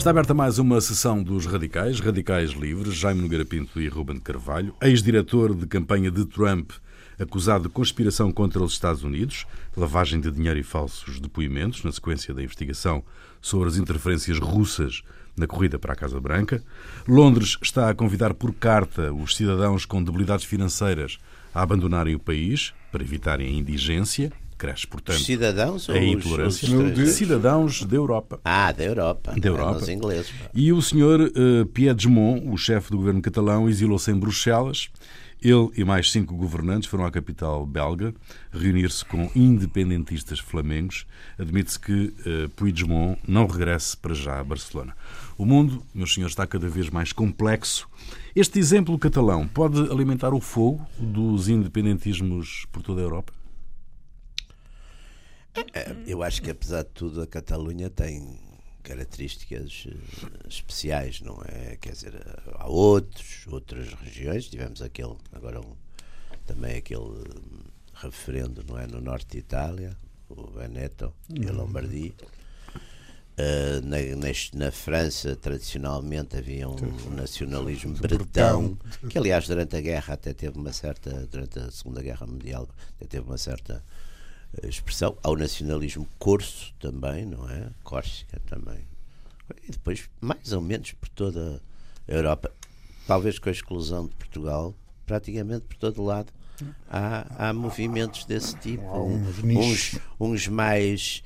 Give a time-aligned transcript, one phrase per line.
[0.00, 4.22] Está aberta mais uma sessão dos Radicais, Radicais Livres, Jaime Nogueira Pinto e Ruben de
[4.22, 6.70] Carvalho, ex-diretor de campanha de Trump,
[7.18, 9.44] acusado de conspiração contra os Estados Unidos,
[9.76, 13.04] lavagem de dinheiro e falsos depoimentos na sequência da investigação
[13.42, 15.02] sobre as interferências russas
[15.36, 16.64] na corrida para a Casa Branca.
[17.06, 21.18] Londres está a convidar por carta os cidadãos com debilidades financeiras
[21.54, 24.32] a abandonarem o país para evitarem a indigência.
[24.60, 26.68] Cresce, portanto, Os cidadãos ou a intolerância.
[26.68, 27.10] os?
[27.12, 28.38] Cidadãos da Europa.
[28.44, 29.32] Ah, da Europa.
[29.34, 29.78] Da é Europa.
[29.78, 30.30] Os ingleses.
[30.32, 30.50] pá.
[30.52, 34.90] E o senhor uh, Piedmont, o chefe do governo catalão, exilou-se em Bruxelas.
[35.42, 38.12] Ele e mais cinco governantes foram à capital belga
[38.52, 41.06] reunir-se com independentistas flamengos.
[41.38, 41.92] Admite-se que
[42.26, 44.94] uh, Puigdemont não regresse para já a Barcelona.
[45.38, 47.88] O mundo, meus senhores, está cada vez mais complexo.
[48.36, 53.39] Este exemplo catalão pode alimentar o fogo dos independentismos por toda a Europa?
[55.74, 58.38] É, Eu acho que, apesar de tudo, a Catalunha tem
[58.82, 61.76] características eh, especiais, não é?
[61.76, 62.14] Quer dizer,
[62.54, 65.74] há outros, outras regiões, tivemos aquele, agora um,
[66.46, 67.24] também aquele hum,
[67.94, 68.86] referendo, não é?
[68.86, 69.96] No norte de Itália,
[70.28, 72.12] o Veneto e a Lombardia.
[73.38, 76.74] Uh, na, neste- na França, tradicionalmente, havia um
[77.14, 78.76] nacionalismo bretão,
[79.08, 83.06] que aliás, durante a guerra até teve uma certa, durante a Segunda Guerra Mundial, até
[83.06, 84.09] teve uma certa eh,
[84.64, 85.16] expressão.
[85.22, 87.68] Ao nacionalismo corso também, não é?
[87.84, 88.80] Córcega também.
[89.66, 91.60] E depois, mais ou menos por toda
[92.08, 92.52] a Europa,
[93.06, 94.74] talvez com a exclusão de Portugal,
[95.06, 96.32] praticamente por todo lado.
[96.88, 98.84] Há, há movimentos desse tipo,
[99.58, 101.22] uns, uns mais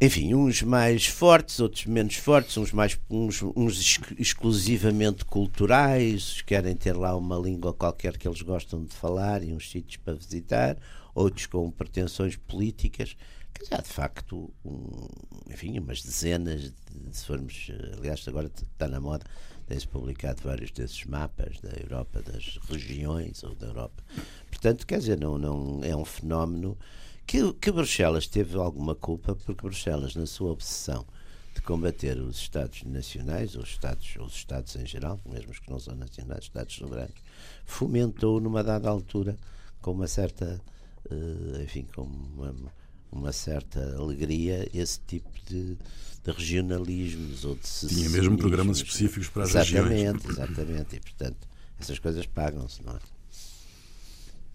[0.00, 6.76] enfim, uns mais fortes, outros menos fortes, uns mais uns, uns ex- exclusivamente culturais, querem
[6.76, 10.76] ter lá uma língua qualquer que eles gostam de falar e uns sítios para visitar,
[11.14, 13.16] outros com pretensões políticas.
[13.60, 15.06] Dizer, há de facto, um,
[15.48, 16.72] enfim, umas dezenas, de,
[17.12, 19.24] se formos, eh, aliás, agora está na moda,
[19.66, 24.02] tem-se publicado vários desses mapas da Europa, das regiões ou da Europa.
[24.50, 26.76] Portanto, quer dizer, não, não é um fenómeno
[27.26, 31.06] que, que Bruxelas teve alguma culpa, porque Bruxelas, na sua obsessão
[31.54, 35.58] de combater os Estados nacionais, ou os Estados, ou os Estados em geral, mesmo os
[35.58, 37.14] que não são nacionais, Estados soberanos,
[37.64, 39.36] fomentou numa dada altura,
[39.80, 40.60] com uma certa,
[41.62, 42.54] enfim, com uma,
[43.10, 45.76] uma certa alegria, esse tipo de,
[46.24, 50.38] de regionalismos ou de Tinha mesmo programas específicos para as exatamente, regiões.
[50.38, 51.48] Exatamente, e portanto,
[51.78, 52.98] essas coisas pagam-se, não é?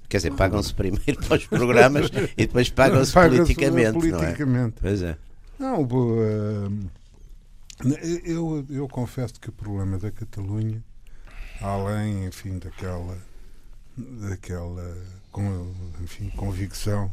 [0.10, 4.22] Quer dizer, pagam-se primeiro para os programas e depois pagam-se Paga-se politicamente, não é?
[4.22, 4.76] politicamente.
[4.82, 5.18] Pois é.
[5.60, 5.88] Não,
[7.86, 10.84] eh, eu, eu confesso que o problema da Catalunha,
[11.62, 13.18] além, enfim, daquela,
[13.96, 14.98] daquela
[15.32, 15.72] com,
[16.04, 17.12] enfim, convicção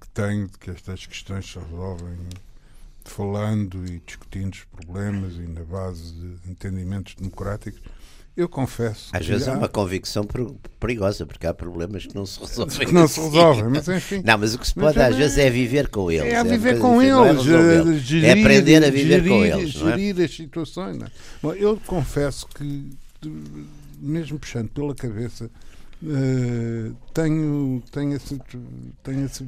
[0.00, 2.16] que tenho de que estas questões se resolvem
[3.04, 7.80] falando e discutindo os problemas e na base de entendimentos democráticos,
[8.34, 10.46] eu confesso Às vezes é há- uma convicção per-
[10.80, 12.86] perigosa, porque há problemas que não se resolvem.
[12.86, 13.28] que não se assim.
[13.30, 14.22] resolvem, mas enfim.
[14.24, 16.32] Não, mas o que se pode é- às vezes é viver com eles.
[16.32, 19.44] É a uma viver com é eles, eh, gerir, é aprender a viver gerir, com
[19.44, 19.98] eles, não é?
[19.98, 21.02] gerir as situações.
[21.02, 21.06] é?
[21.42, 22.90] Bom, eu confesso que,
[24.00, 25.50] mesmo puxando pela cabeça,
[26.04, 28.18] eh, tenho, tenho,
[29.02, 29.46] tenho esse-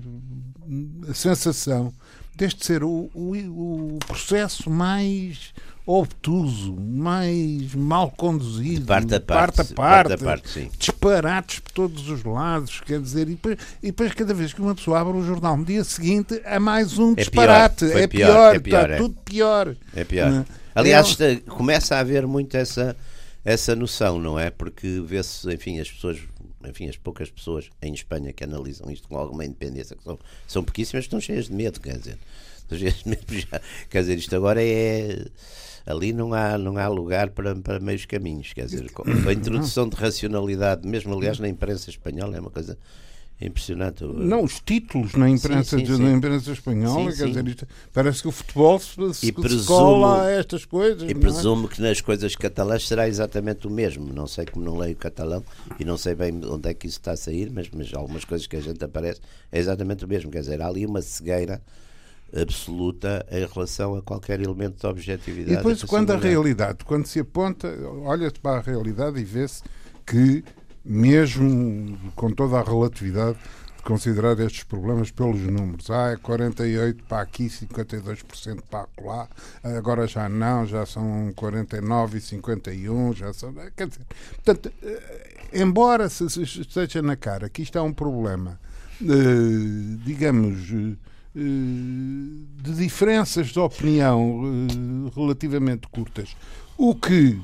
[1.09, 1.93] a sensação
[2.37, 5.53] deste ser o, o, o processo mais
[5.87, 11.59] obtuso, mais mal conduzido, De parte a parte, parte a parte, parte a parte, disparates
[11.61, 15.01] por todos os lados, quer dizer, e depois, e depois cada vez que uma pessoa
[15.01, 18.55] abre o jornal no dia seguinte há mais um É disparate, pior, é pior, pior,
[18.55, 18.97] é pior, está é.
[18.97, 19.77] tudo pior.
[19.95, 20.33] É pior.
[20.33, 20.45] É?
[20.75, 22.97] Aliás, está- começa a haver muito essa,
[23.45, 24.49] essa noção, não é?
[24.51, 26.19] Porque vê-se, enfim, as pessoas,
[26.69, 31.05] enfim, as poucas pessoas em Espanha que analisam isto com alguma independência, são, são pouquíssimas,
[31.05, 32.19] estão cheias de medo, quer dizer.
[32.71, 33.61] Já-
[33.91, 35.27] quer dizer, isto agora é.
[35.87, 38.87] Ali não há, não há lugar para, para meios caminhos, quer dizer,
[39.29, 42.79] a introdução de racionalidade, mesmo aliás na imprensa espanhola, é uma coisa
[43.41, 44.05] impressionante.
[44.05, 48.29] Não, os títulos na imprensa, Sim, sim, na imprensa espanhola, Sim, dizer, isto- parece que
[48.29, 51.03] o futebol se, se, se presumo- cola a estas coisas.
[51.09, 51.15] E é?
[51.15, 54.13] presumo que nas coisas catalãs será exatamente o mesmo.
[54.13, 55.45] Não sei como não leio catalão
[55.79, 58.47] e não sei bem onde é que isso está a sair, mas, mas algumas coisas
[58.47, 59.21] que a gente aparece
[59.53, 60.31] é exatamente o mesmo.
[60.31, 61.61] Quer dizer, há ali uma cegueira
[62.37, 65.53] absoluta em relação a qualquer elemento de objetividade.
[65.53, 67.69] E depois, quando a realidade, quando se aponta,
[68.05, 69.63] olha-se para a realidade e vê-se
[70.07, 70.43] que,
[70.85, 73.39] mesmo com toda a relatividade,
[73.77, 79.29] de considerar estes problemas pelos números, ah, é 48 para aqui, 52% para lá,
[79.63, 83.53] agora já não, já são 49 e 51, já são.
[83.77, 84.07] Quer dizer,
[84.45, 88.59] portanto, eh, embora se, se esteja na cara que isto é um problema,
[89.03, 90.71] eh, digamos.
[90.71, 90.97] eh,
[91.37, 94.41] de diferenças de opinião
[95.17, 96.37] relativamente curtas,
[96.79, 97.41] o que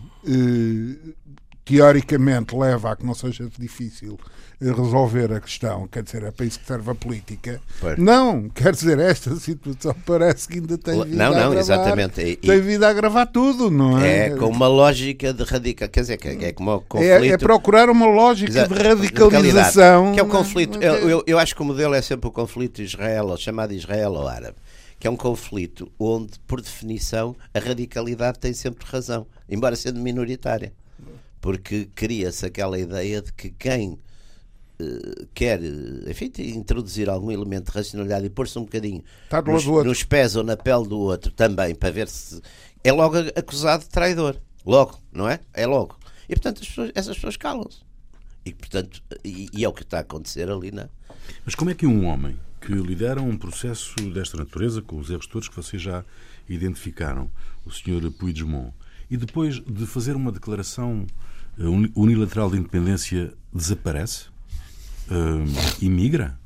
[1.70, 4.18] teoricamente leva a que não seja difícil
[4.60, 7.60] resolver a questão, quer dizer, é para isso que serve a política.
[7.80, 7.96] Pois.
[7.96, 12.20] Não, quer dizer, esta situação parece que ainda tem vida não, não, a exatamente.
[12.20, 14.26] E, tem vida a gravar tudo, não é?
[14.26, 17.10] É com uma lógica de radical, quer dizer, é como o conflito.
[17.10, 20.12] É, é procurar uma lógica Exa de radicalização.
[20.12, 22.82] Que é o conflito, eu, eu, eu acho que o modelo é sempre o conflito
[22.82, 24.56] Israel, chamado Israel ou árabe
[24.98, 30.74] que é um conflito onde, por definição, a radicalidade tem sempre razão, embora sendo minoritária.
[31.40, 33.98] Porque cria-se aquela ideia de que quem
[34.80, 35.60] eh, quer
[36.08, 39.02] enfim, introduzir algum elemento de racionalidade e pôr-se um bocadinho
[39.46, 42.40] nos, nos, pés ou na pele do outro também, para ver se
[42.82, 44.36] é logo acusado de traidor.
[44.64, 45.40] Logo, não é?
[45.52, 45.98] É logo.
[46.28, 47.80] E portanto pessoas, essas pessoas calam-se.
[48.44, 50.88] E portanto, e, e, é o que está a acontecer ali, não é?
[51.44, 55.26] Mas como é que um homem que lidera um processo desta natureza, com os erros
[55.26, 56.04] todos que vocês já
[56.48, 57.30] identificaram,
[57.64, 58.10] o Sr.
[58.18, 58.72] Puigdemont,
[59.10, 61.06] e depois de fazer uma declaração
[61.94, 64.30] unilateral de independência, desaparece?
[65.10, 66.38] uh, imigra?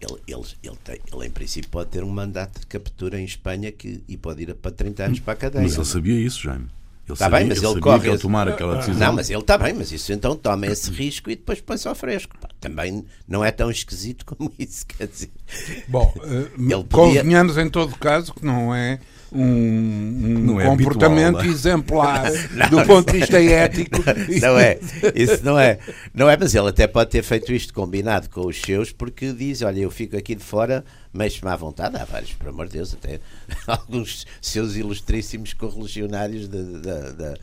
[0.00, 3.70] Ele, ele, ele, tem, ele, em princípio, pode ter um mandato de captura em Espanha
[3.70, 5.62] que, e pode ir para 30 anos para a cadeia.
[5.62, 6.66] Mas ele sabia isso, Jaime.
[7.04, 8.10] Ele está sabia, bem, mas ele, ele corre.
[8.10, 9.06] Que tomar aquela decisão.
[9.06, 11.94] Não, mas ele está bem, mas isso então toma esse risco e depois põe-se ao
[11.94, 12.36] fresco.
[12.60, 15.30] Também não é tão esquisito como isso, quer dizer.
[15.86, 16.84] Bom, uh, podia...
[16.84, 18.98] convenhamos em todo caso que não é
[19.34, 21.48] um, um é comportamento habitual, é?
[21.48, 23.98] exemplar não, do ponto de vista ético.
[24.40, 24.78] Não é,
[25.14, 25.78] isso não é.
[26.12, 29.62] Não é, mas ele até pode ter feito isto combinado com os seus, porque diz:
[29.62, 31.96] Olha, eu fico aqui de fora, mas-me à vontade.
[31.96, 33.20] Há vários, por amor de Deus, até
[33.66, 37.34] alguns seus ilustríssimos correligionários da, da, da,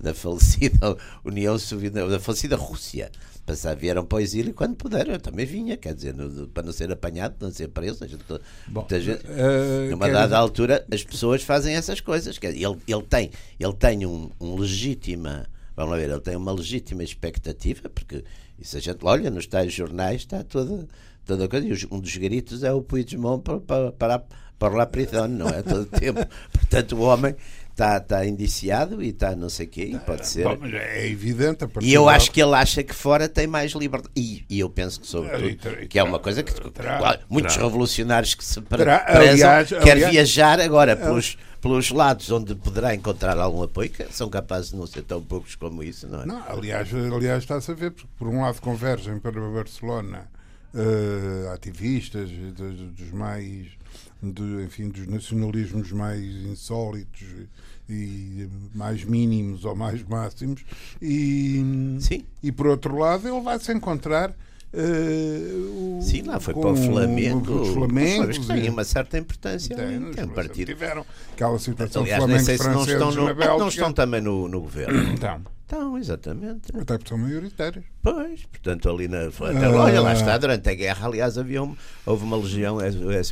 [0.00, 3.10] da falecida União Soviética, da falecida Rússia
[3.48, 5.14] passar, vieram para o exílio quando puderam.
[5.14, 8.06] Eu também vinha, quer dizer, no, para não ser apanhado, não ser preso.
[8.06, 8.22] Gente,
[8.66, 12.38] Bom, gente, uh, numa dada altura, as pessoas fazem essas coisas.
[12.38, 15.46] Quer dizer, ele, ele tem, ele tem um, um legítima.
[15.74, 18.22] Vamos lá ver, ele tem uma legítima expectativa, porque
[18.58, 20.86] isso a gente olha nos tais jornais, está toda,
[21.24, 21.66] toda a coisa.
[21.66, 24.24] E um dos gritos é o Puigdemont para, para, para,
[24.58, 25.62] para lá prisão, não é?
[25.62, 26.20] Todo o tempo.
[26.52, 27.34] Portanto, o homem
[27.78, 30.42] está tá indiciado e está não sei o quê, e pode ser.
[30.42, 31.64] Bom, é evidente.
[31.80, 34.10] E eu acho que ele acha que fora tem mais liberdade.
[34.16, 37.66] E, e eu penso que, sobretudo, que é uma coisa que terá, muitos terá.
[37.66, 42.94] revolucionários que se terá, prezam, aliás, quer aliás, viajar agora pelos, pelos lados onde poderá
[42.94, 46.26] encontrar algum apoio, que são capazes de não ser tão poucos como isso, não é?
[46.26, 50.28] Não, aliás, aliás está-se a ver, porque por um lado convergem para Barcelona
[50.74, 53.78] uh, ativistas dos, dos mais.
[54.20, 57.22] De, enfim, dos nacionalismos mais insólitos
[57.88, 60.62] e mais mínimos ou mais máximos
[61.00, 62.24] e, Sim.
[62.42, 64.34] e por outro lado ele vai se encontrar
[64.70, 67.62] Uh, o, Sim, lá foi para o Flamengo.
[67.62, 69.74] Os que tinha uma certa importância.
[69.74, 70.66] Tem, tem partido.
[70.66, 74.46] Tiveram aquela situação Aliás, Flamengo nem sei se não estão, no, não estão também no,
[74.46, 75.10] no governo.
[75.10, 75.40] Então.
[75.68, 76.70] Então, exatamente.
[76.74, 77.84] Até porque são maioritários.
[78.02, 79.26] Pois, portanto, ali na.
[79.26, 81.76] Até, ah, olha, lá está, durante a guerra, aliás, havia um,
[82.06, 82.78] houve uma legião,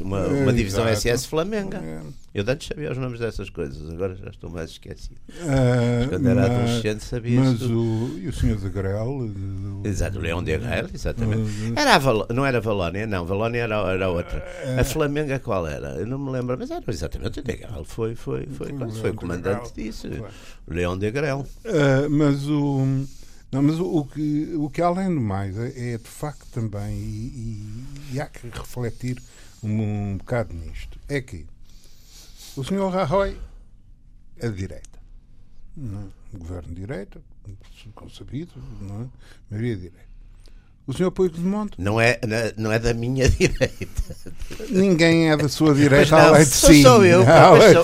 [0.02, 1.78] uma, uma divisão SS Flamenga.
[1.78, 2.02] É.
[2.36, 5.16] Eu antes sabia os nomes dessas coisas, agora já estou mais esquecido.
[5.30, 9.30] Uh, mas quando era mas, adolescente sabia Mas o, e o senhor de Grel?
[9.82, 11.50] Exato, o Leão de Grel, exatamente.
[11.74, 14.44] Era a Val, não era Valónia, não, Valónia era, era outra.
[14.66, 15.92] Uh, a Flamenga qual era?
[15.92, 19.12] Eu não me lembro, mas era exatamente o de Grel, foi, foi, foi, foi, foi
[19.14, 20.06] comandante disso.
[20.68, 21.46] Leão de Grel.
[22.10, 23.06] mas o.
[23.52, 26.98] Não, mas o, o, que, o que além do mais é, é de facto também,
[26.98, 29.22] e, e, e há que refletir
[29.62, 31.46] um, um bocado nisto, é que
[32.56, 33.38] o senhor Rajoy
[34.38, 34.98] é de direita.
[35.76, 36.38] Não é?
[36.38, 37.22] Governo de direita,
[37.94, 39.08] concebido, não é?
[39.50, 40.15] maioria de direita.
[40.86, 41.72] O senhor Puigdemont?
[41.78, 42.20] Não é,
[42.56, 44.16] não é da minha direita.
[44.70, 46.82] Ninguém é da sua direita, não, além de si.
[46.82, 47.24] Sou eu.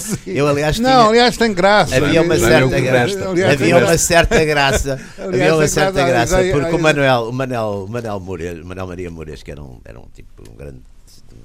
[0.01, 1.97] Sou, eu, aliás, tinha, não, aliás, tem graça.
[1.97, 3.29] Havia uma certa graça.
[3.33, 5.01] Aliás, havia uma certa graça.
[5.19, 9.41] havia uma certa graça, porque o Manuel, o Manuel, o Manuel, Moreira, Manuel Maria Moreira,
[9.43, 10.81] que era um, era um tipo, um grande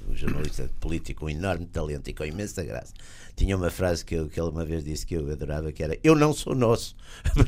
[0.07, 2.93] um jornalista político, um enorme talento e com imensa graça
[3.37, 5.95] tinha uma frase que, eu, que ele uma vez disse que eu adorava, que era
[6.03, 6.95] eu não sou nosso.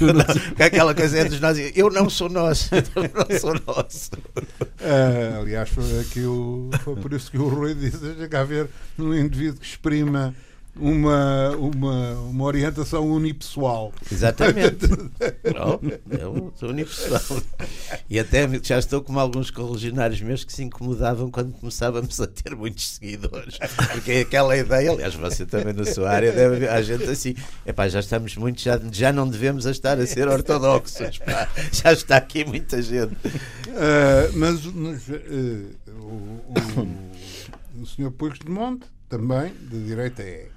[0.00, 2.82] não, aquela coisa entre nós, eu não sou nosso, eu
[3.14, 4.10] não sou nosso.
[4.36, 8.68] Uh, aliás, foi, aquilo, foi por isso que o Rui disse, deixa a ver
[8.98, 10.34] um indivíduo que exprima
[10.76, 13.92] uma, uma, uma orientação unipessoal.
[14.10, 14.86] Exatamente.
[15.54, 15.80] Não,
[16.18, 17.42] eu sou unipessoal.
[18.08, 22.56] E até já estou como alguns correligionários meus que se incomodavam quando começávamos a ter
[22.56, 23.58] muitos seguidores.
[23.92, 27.34] Porque é aquela ideia, aliás, você também na sua área deve haver a gente assim,
[27.66, 31.18] epá, já estamos muito, já, já não devemos estar a ser ortodoxos.
[31.18, 33.12] Pá, já está aqui muita gente.
[33.12, 38.10] Uh, mas, mas uh, o, o o Sr.
[38.10, 40.51] Puigdemont também, de direita, é.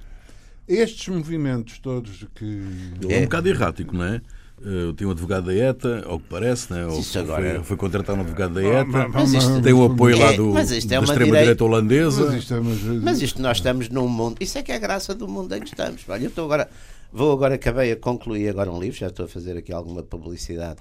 [0.67, 2.61] Estes movimentos todos que.
[3.09, 4.21] É um bocado errático, não é?
[4.57, 6.85] Uh, tem um advogado da ETA, ao que parece, né?
[6.87, 9.07] Ou Isso agora foi, é- foi contratar um advogado da ETA.
[9.13, 11.63] Mas isto- tem o apoio lá É, do, mas isto é da uma extrema-direita direita-
[11.65, 12.25] holandesa.
[12.25, 14.37] Mas isto é uma- Mas isto nós estamos num mundo.
[14.39, 16.01] Isso é que é a graça do mundo em que estamos.
[16.07, 16.69] Olha, eu estou agora.
[17.11, 20.79] Vou agora, acabei a concluir agora um livro, já estou a fazer aqui alguma publicidade.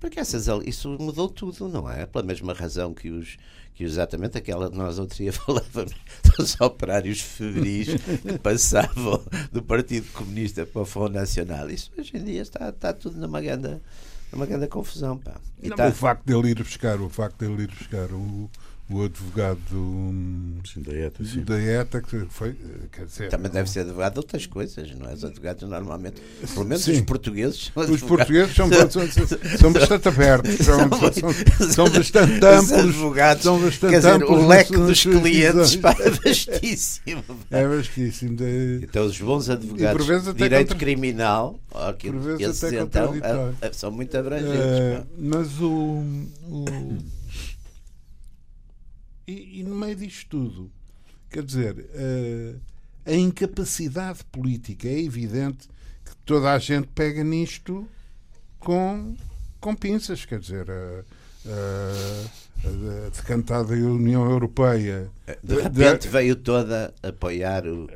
[0.00, 2.06] Porque essas, isso mudou tudo, não é?
[2.06, 3.36] Pela mesma razão que os.
[3.78, 5.92] Que exatamente aquela que nós outro dia falávamos
[6.36, 7.86] dos operários febris
[8.22, 11.70] que passavam do Partido Comunista para o Front Nacional.
[11.70, 13.76] Isso hoje em dia está, está tudo numa grande,
[14.32, 15.16] numa grande confusão.
[15.16, 15.36] Pá.
[15.62, 18.50] Não, está- O facto dele ir buscar, o facto dele ir buscar o,
[18.90, 21.42] o advogado do, Sim, da ETA, sim.
[21.42, 22.56] da ETA, que foi,
[22.90, 25.12] quer dizer, Também deve ser advogado de outras coisas, não é?
[25.12, 26.22] Os advogados normalmente,
[26.54, 26.92] pelo menos Sim.
[26.92, 27.70] os portugueses.
[27.76, 28.02] Os advogados.
[28.02, 32.72] portugueses são, são, são bastante abertos, são, são, são bastante Os amplos.
[32.72, 37.22] advogados, São bastante quer dizer, amplos o leque dos clientes pá, é vastíssimo.
[37.22, 37.34] pá.
[37.58, 38.36] É vastíssimo.
[38.36, 42.08] De, Então, os bons advogados de direito contra- criminal, ó, que
[42.40, 43.54] esses então contraditório.
[43.60, 44.54] ah, ah, são muito abrangentes.
[44.58, 45.06] eh, pá.
[45.18, 46.02] mas o.
[46.48, 47.17] o-
[49.30, 50.70] e, e no meio disto tudo,
[51.30, 52.54] quer dizer, eh,
[53.06, 55.68] a incapacidade política é evidente
[56.04, 57.86] que toda a gente pega nisto
[58.58, 59.14] com,
[59.60, 60.66] com pinças, quer dizer.
[60.68, 61.04] eh,
[62.64, 65.08] a decantada União Europeia
[65.44, 67.88] De repente veio toda a apoiar o.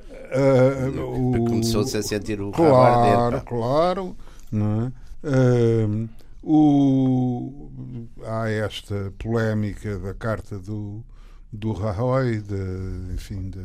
[1.05, 3.45] o- Começou-se a sentir o Claro, pá.
[3.45, 4.17] claro.
[4.53, 4.93] Não é?
[5.25, 6.09] Ahm,
[6.43, 11.05] o, há esta polémica da carta do,
[11.53, 13.65] do Rajoy, de, enfim, de,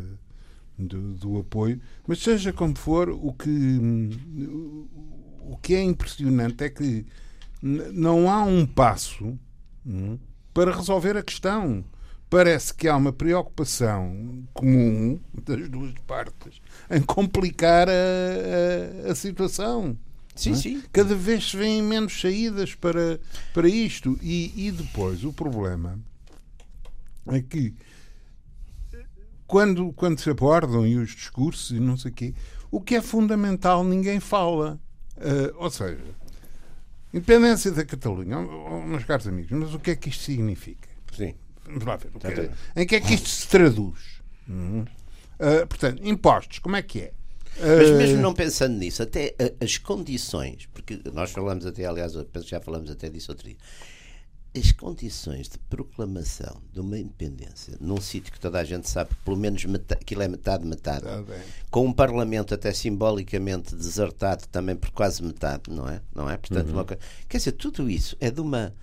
[0.78, 3.50] do, do apoio, mas seja como for, o que,
[5.42, 7.06] o que é impressionante é que
[7.62, 9.38] não há um passo
[9.86, 10.18] hum,
[10.54, 11.84] para resolver a questão.
[12.30, 19.98] Parece que há uma preocupação comum das duas partes em complicar a, a- a situação.
[20.36, 20.56] Sim, é?
[20.56, 20.84] sim.
[20.92, 23.18] Cada vez se vêem menos saídas para,
[23.54, 24.20] para isto.
[24.22, 25.98] E, e depois o problema
[27.36, 27.74] é que
[29.46, 32.34] quando, quando se abordam e os discursos e não sei o quê,
[32.70, 34.80] o que é fundamental ninguém fala.
[35.18, 36.04] Ah, ou seja,
[37.14, 40.88] independência da Catalunha, oh, oh, meus caros amigos, mas o que é que isto significa?
[41.16, 41.34] Sim.
[41.66, 42.12] Vamos lá ver.
[42.12, 44.22] Que é- em que é que isto se traduz?
[44.48, 44.86] Uhum.
[45.40, 47.14] Ah, portanto, impostos, como é que é?
[47.60, 52.60] Mas Ah, mesmo não pensando nisso, até as condições, porque nós falamos até, aliás, já
[52.62, 53.58] falamos até disso outro dia,
[54.58, 59.16] as condições de proclamação de uma independência num sítio que toda a gente sabe que
[59.24, 61.40] pelo menos metade, aquilo é metade, metade, bem.
[61.70, 66.02] com um parlamento até simbolicamente desertado também por quase metade, não é?
[66.14, 66.38] Não é?
[66.38, 68.74] Portanto, uma coisa, quer dizer, tudo isso é de uma.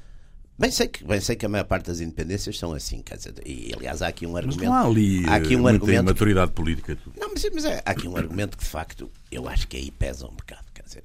[0.56, 3.34] Bem sei, que, bem sei que a maior parte das independências são assim, quer dizer,
[3.44, 4.64] e aliás há aqui um Mas argumento.
[4.64, 6.96] não há ali há aqui eh, um muita argumento imaturidade política.
[7.18, 9.90] não, mas, mas é, há aqui um argumento que de facto eu acho que aí
[9.90, 10.62] pesa um bocado.
[10.72, 11.02] Quer dizer,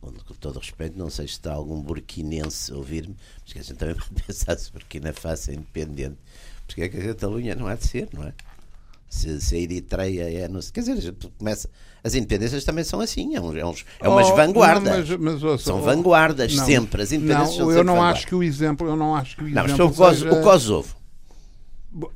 [0.00, 3.62] com, todo o respeito, não sei se está algum burkinense a ouvir-me, mas que a
[3.62, 6.16] gente também pode pensar se Burkina Faso é independente.
[6.66, 8.32] Porque é que a Catalunha não há de ser, não é?
[9.08, 10.46] Se, se a Eritreia é.
[10.48, 11.68] Não sei, quer dizer, a gente começa.
[12.04, 15.08] As independências também são assim, é, uns, é, uns- é umas Oh, vanguardas.
[15.08, 17.02] não, mas- mas ouça, são oh, vanguardas, não, sempre.
[17.02, 18.18] As independências Não, são eu não vanguardas.
[18.20, 20.32] acho que o exemplo, eu não acho que o Não, mas exemplo o, Kos- seja-
[20.32, 20.96] o Kosovo.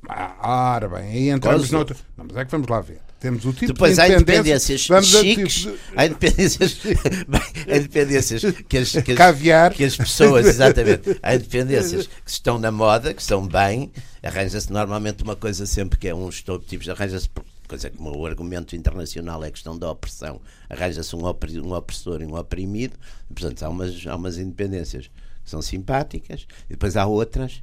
[0.08, 1.76] Ah, ora bem, aí entramos Kosovo.
[1.78, 1.96] noutra.
[2.16, 3.00] Não, mas é que vamos lá ver.
[3.24, 4.74] Temos o tipo Depois de há independência.
[4.74, 6.76] independências Vamos chiques, de- há independências,
[7.72, 9.72] há independências que as, que, as, Caviar.
[9.72, 13.90] que as pessoas, exatamente, há independências que estão na moda, que estão bem,
[14.22, 17.30] arranja-se normalmente uma coisa sempre que é uns tipos, arranja-se
[17.66, 20.38] coisa como o argumento internacional é a questão da opressão,
[20.68, 22.94] arranja-se um, opri- um opressor e um oprimido,
[23.34, 25.06] portanto há umas, há umas independências
[25.42, 27.62] que são simpáticas, e depois há outras,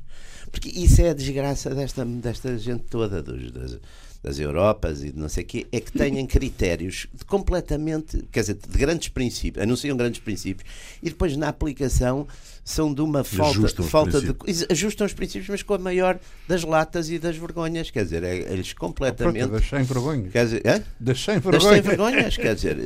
[0.51, 3.79] porque isso é a desgraça desta, desta gente toda, dos, das,
[4.23, 8.41] das Europas e de não sei o quê, é que têm critérios de completamente, quer
[8.41, 10.69] dizer, de grandes princípios, anunciam grandes princípios,
[11.01, 12.27] e depois na aplicação
[12.63, 14.35] são de uma falta, Ajustam falta de.
[14.69, 18.35] Ajustam os princípios, mas com a maior das latas e das vergonhas, quer dizer, é,
[18.35, 19.47] eles Pronto, completamente.
[19.49, 20.31] das sem vergonhas.
[20.31, 20.83] Quer dizer, hã?
[20.99, 21.85] Das sem Das vergonhas.
[21.85, 22.77] vergonhas, quer dizer,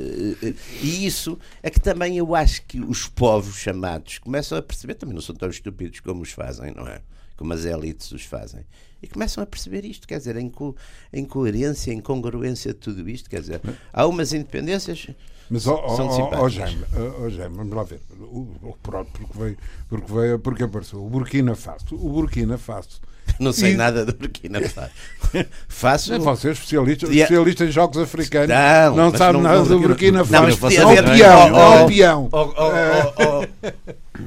[0.82, 5.14] e isso é que também eu acho que os povos chamados começam a perceber, também
[5.14, 7.02] não são tão estúpidos como os fazem, não é?
[7.38, 8.62] Como as elites os fazem.
[9.04, 10.76] E começam a perceber isto, quer dizer, em, co
[11.14, 13.62] em coerência, em congruência de tudo isto, quer dizer,
[13.94, 15.08] há umas independências.
[15.50, 16.54] Mas, ó ó, São ó, ó, simpáticas.
[16.54, 18.02] Jaime, ó, ó, Jaime, vamos lá ver.
[18.20, 21.06] O, o, pronto, porque veio, porque veio, porque apareceu.
[21.06, 21.86] O Burkina Faso.
[21.92, 23.00] O Burkina Faso.
[23.40, 24.92] Não sei E- nada do Burkina Faso.
[25.68, 26.20] Faço.
[26.20, 28.50] Você é especialista, especialista em jogos africanos.
[28.50, 30.76] Não, não sabe não- nada não- do Burkina Não, Faso.
[30.76, 32.30] é um haver- peão, Oh, é um oh, peão.
[32.32, 32.54] Oh, oh,
[33.20, 33.46] oh,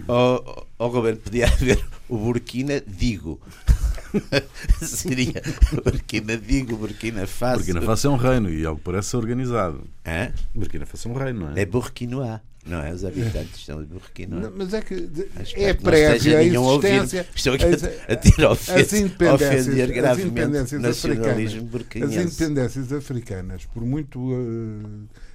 [0.09, 3.41] oh, oh, oh, Roberto, podia haver o Burkina Digo.
[4.81, 5.43] seria
[5.85, 7.59] Burkina Digo, Burkina Faso.
[7.59, 9.85] Burkina Faso é um reino e, que parece, é organizado.
[10.07, 10.33] Hã?
[10.55, 11.61] Burkina Faso é um reino, não é?
[11.61, 12.41] É Burkinoá.
[12.67, 12.93] Não é?
[12.93, 14.41] Os habitantes são de Burkinoá.
[14.41, 17.27] Não, Mas é que de- é prévia a existência.
[17.35, 18.97] Estou aqui a, a ter ofensa,
[19.35, 22.19] ofender as gravemente independências o nacionalismo africanas, as burkinense.
[22.19, 24.21] independências africanas, por muito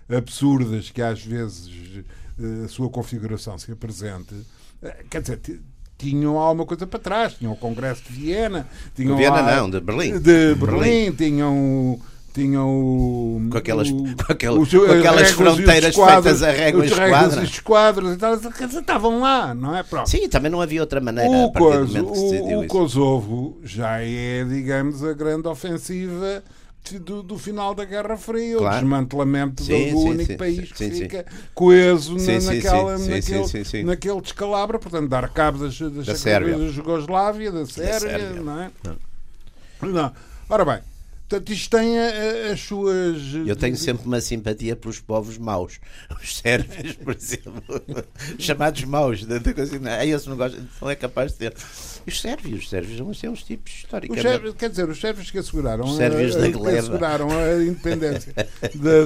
[0.09, 1.69] eh, absurdas que às vezes
[2.39, 4.35] eh, a sua configuração se apresente,
[4.83, 5.39] eh, quer dizer,
[6.09, 7.33] tinham alguma coisa para trás.
[7.33, 10.19] Tinham o Congresso de Viena, tinham Viena lá- não, de Berlim.
[10.19, 11.99] de Berlim, tinham
[12.33, 16.89] tinham o- Com aquelas- o- com aquela- os- com as aquelas fronteiras feitas a réguas
[16.89, 17.41] esquadra.
[17.41, 19.83] e esquadros e tal, estavam lá, não é?
[19.83, 20.09] Pronto.
[20.09, 22.57] Sim, também não havia outra maneira O, a partir do coisa- momento que se decidiu
[22.57, 22.67] o, o.
[22.67, 26.62] Kosovo já é, digamos, a grande ofensiva de-
[26.99, 28.75] do, do final da Guerra Fria, Claro.
[28.75, 33.83] o desmantelamento do- Sim, do sim, único sim, país que fica coeso na, naquela, naquele,
[33.83, 38.41] naquele descalabro, portanto, dar cabo das, das Da da Jugoslávia, da Sérvia, Sérvia.
[38.41, 38.71] não é?
[39.81, 40.13] Não.
[40.49, 40.79] Ora bem,
[41.33, 42.03] portanto, isto tem a-
[42.49, 43.17] a- as suas.
[43.45, 45.79] Eu tenho sempre uma simpatia pelos povos maus.
[46.21, 47.63] Os sérvios, por exemplo,
[48.39, 49.25] chamados maus.
[49.55, 50.37] Coisa, ah, esse não
[50.81, 51.53] não é capaz de ter.
[52.05, 54.21] Os sérvios, os sérvios vão ser uns tipos Os históricamente.
[54.23, 58.33] sérvios, quer dizer, os sérvios que asseguraram, Os sérvios a, da que asseguraram a independência
[58.35, 58.43] da,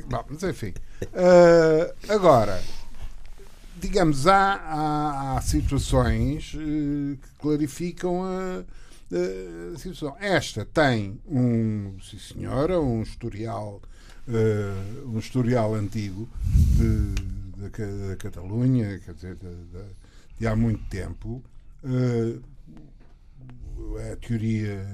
[0.00, 0.72] da- Bom, mas enfim.
[1.14, 2.60] Ah, agora,
[3.80, 8.64] digamos, há, há, há situações eh, que clarificam a,
[9.12, 10.16] a situação.
[10.20, 13.80] Esta tem um, sim senhora, um historial,
[14.28, 16.28] eh, um historial antigo
[16.76, 19.94] de, da, Ca- da Catalunha, quer dizer, de, de-
[20.40, 21.42] de há muito tempo.
[21.84, 22.38] Eh,
[24.12, 24.84] a teoria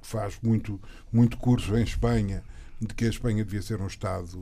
[0.00, 0.80] que faz muito,
[1.12, 2.42] muito curso em Espanha
[2.80, 4.38] de que a Espanha devia ser um Estado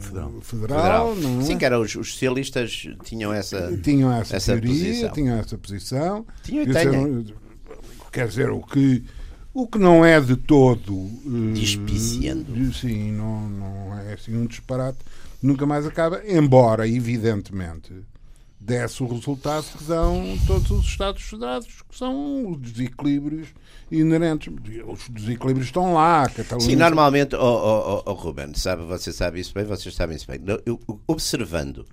[0.00, 0.40] Federal.
[0.40, 1.44] federal, não é?
[1.44, 3.76] Sim, que eram os, os socialistas tinham essa.
[3.78, 5.12] tinham essa, essa teoria, posição.
[5.12, 6.26] tinham essa posição.
[6.42, 6.88] Tinham e têm.
[6.90, 7.24] um-
[8.14, 9.02] quer dizer, o que,
[9.52, 10.94] o que não é de todo
[11.26, 12.44] eh, Despiciando.
[12.52, 14.98] de- Sim, não, não é assim um disparate,
[15.42, 17.92] nunca mais acaba, embora, evidentemente,
[18.60, 23.48] desse o resultado que dão todos os Estados Federados, que são os desequilíbrios
[23.90, 24.50] inerentes.
[24.86, 26.70] Os desequilíbrios estão lá, Catalunha.
[26.70, 30.40] Sim, normalmente, oh, oh, oh, Ruben, sabe, você sabe isso bem, vocês sabem isso bem.
[30.64, 31.84] Eu- observando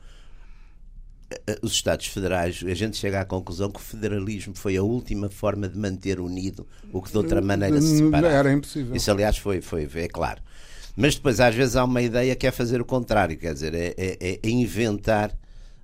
[1.62, 5.68] os Estados Federais, a gente chega à conclusão que o federalismo foi a última forma
[5.70, 8.34] de manter unido o que de outra maneira se separava.
[8.34, 8.96] Era impossível.
[8.96, 10.42] Isso, aliás, foi, foi, é claro.
[10.96, 13.94] Mas depois, às vezes, há uma ideia que é fazer o contrário, quer dizer, é,
[13.98, 15.32] é- é inventar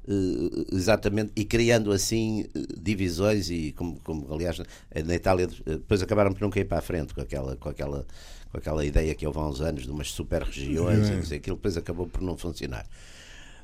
[0.10, 4.58] eh, exatamente e criando assim eh, divisões e como, como, aliás
[4.92, 7.68] eh, na Itália eh, depois acabaram por nunca ir para a frente com aquela com
[7.68, 8.06] aquela
[8.50, 11.38] com aquela ideia que houve há uns anos de umas super regiões e não sei,
[11.40, 12.86] aquilo depois acabou por não funcionar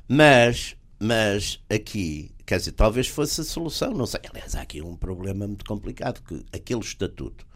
[0.06, 4.20] mas mas aqui quer dizer talvez fosse a solução não sei.
[4.30, 7.46] Aliás há aqui um problema muito complicado que aquele estatuto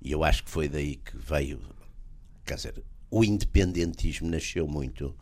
[0.00, 1.60] e eu acho que foi daí que veio
[2.44, 5.14] quer dizer o independentismo nasceu muito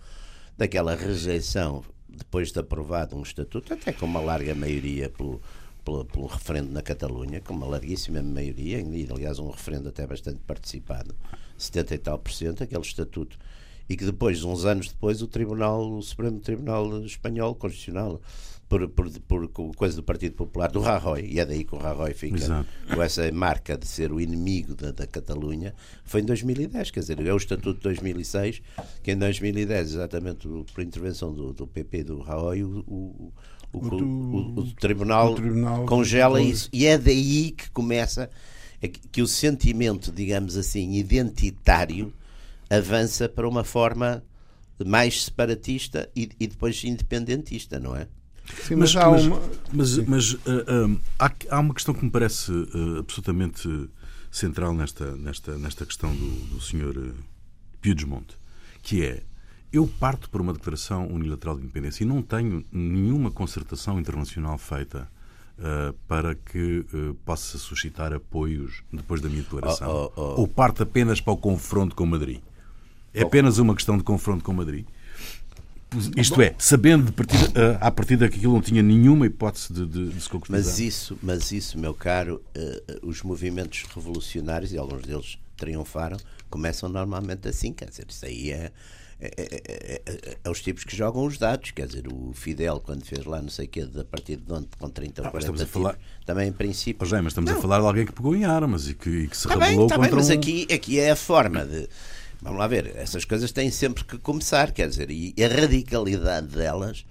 [0.56, 5.40] daquela rejeição depois de aprovado um estatuto, até com uma larga maioria pelo,
[5.84, 10.40] pelo, pelo referendo na Catalunha, com uma larguíssima maioria, e aliás um referendo até bastante
[10.46, 11.14] participado,
[11.56, 13.38] 70 e tal por cento, aquele estatuto,
[13.90, 18.20] e que depois, uns anos depois, o Tribunal, o Supremo Tribunal Espanhol Constitucional,
[18.68, 19.10] por, por,
[19.48, 22.68] por, coisa do Partido Popular, do Rajoy, e é daí que o Rajoy fica Exato.
[22.94, 25.74] com essa marca de ser o inimigo da, da Catalunha,
[26.04, 28.62] foi em 2010, quer dizer, é o Estatuto de 2006,
[29.02, 33.32] que em 2010, exatamente por intervenção do, do PP do Rajoy, o, o,
[33.72, 36.68] o, O o- o tribunal, tribunal congela isso.
[36.72, 38.30] E é daí que começa
[38.80, 42.12] é que, que o sentimento, digamos assim, identitário
[42.70, 44.22] avança para uma forma
[44.86, 48.06] mais separatista e, e depois independentista, não é?
[48.66, 49.40] Sim, Mas, mas, há uma.
[49.72, 53.68] mas- mas, ah, ah, há, há uma questão que me parece ah, absolutamente
[54.30, 57.14] central nesta, nesta, nesta questão do, do Sr.
[57.82, 58.26] Puigdemont,
[58.82, 59.22] que é
[59.72, 65.08] eu parto por uma declaração unilateral de independência e não tenho nenhuma concertação internacional feita
[65.58, 69.88] ah, para que ah, possa suscitar apoios depois da minha declaração.
[69.88, 70.40] Oh, oh, oh.
[70.40, 72.40] Ou parte apenas para o confronto com Madrid?
[73.12, 74.86] É apenas uma questão de confronto com Madrid?
[76.16, 79.84] Isto é, sabendo de partida, ah, à partida que aquilo não tinha nenhuma hipótese de,
[79.86, 80.64] de, de se concretizar.
[80.64, 86.16] Mas isso, mas isso, meu caro, eh, eh, os movimentos revolucionários, e alguns deles triunfaram,
[86.48, 88.70] começam normalmente assim, quer dizer, isso aí é,
[89.20, 93.04] é, é- é- é- os tipos que jogam os dados, quer dizer, o Fidel, quando
[93.04, 95.44] fez lá não sei o quê, a partir de onde, com 30 ou Ah, mas
[95.44, 97.04] 40 estamos a falar- tipos, também em princípio.
[97.04, 97.58] Ó, Jaime, mas estamos Não.
[97.58, 99.88] a falar de alguém que pegou em armas e que, e que se bem, rebelou
[99.88, 100.34] bem, contra mas um...
[100.34, 101.88] aqui, aqui é a forma de.
[102.42, 107.04] Vamos lá ver, essas coisas têm sempre que começar, quer dizer, e a radicalidade delas.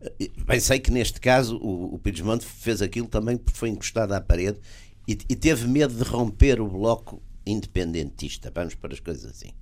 [0.00, 4.12] eh, Bem, sei que neste caso o, o Puigdemont fez aquilo também porque foi encostado
[4.12, 4.58] à parede
[5.06, 8.50] e, e teve medo de romper o bloco independentista.
[8.52, 9.52] Vamos para as coisas assim.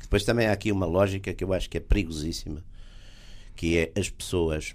[0.00, 2.64] Depois também há aqui uma lógica que eu acho que é perigosíssima,
[3.54, 4.74] que é as pessoas.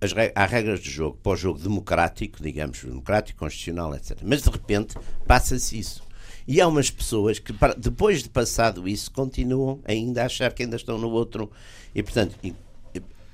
[0.00, 4.18] As, há regras de jogo para o jogo democrático, digamos, democrático, constitucional, etc.
[4.22, 6.07] Mas de repente passa-se isso.
[6.48, 10.76] E há umas pessoas que, depois de passado isso, continuam ainda a achar que ainda
[10.76, 11.50] estão no outro.
[11.94, 12.34] E, portanto,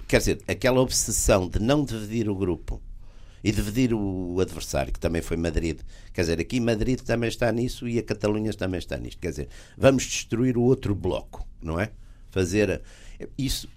[0.09, 2.83] quer dizer, aquela obsessão de não dividir o grupo
[3.45, 5.79] e dividir o adversário, que também foi Madrid.
[6.13, 9.21] Quer dizer, aqui Madrid também está nisso e a Catalunha também está nisto.
[9.21, 9.49] Quer dizer,
[9.79, 11.93] vamos destruir o outro bloco, não é?
[12.33, 12.83] Fazer
[13.39, 13.69] isso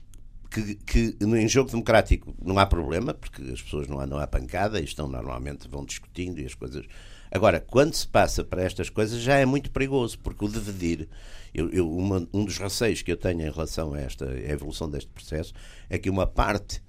[0.49, 4.79] que, que em jogo democrático não há problema, porque as pessoas não andam à pancada
[4.79, 6.87] e estão normalmente vão discutindo e as coisas.
[7.31, 11.07] Agora, quando se passa para estas coisas já é muito perigoso, porque o dividir,
[11.53, 14.89] eu, eu uma, um dos receios que eu tenho em relação a esta a evolução
[14.89, 15.53] deste processo
[15.89, 16.81] é que uma parte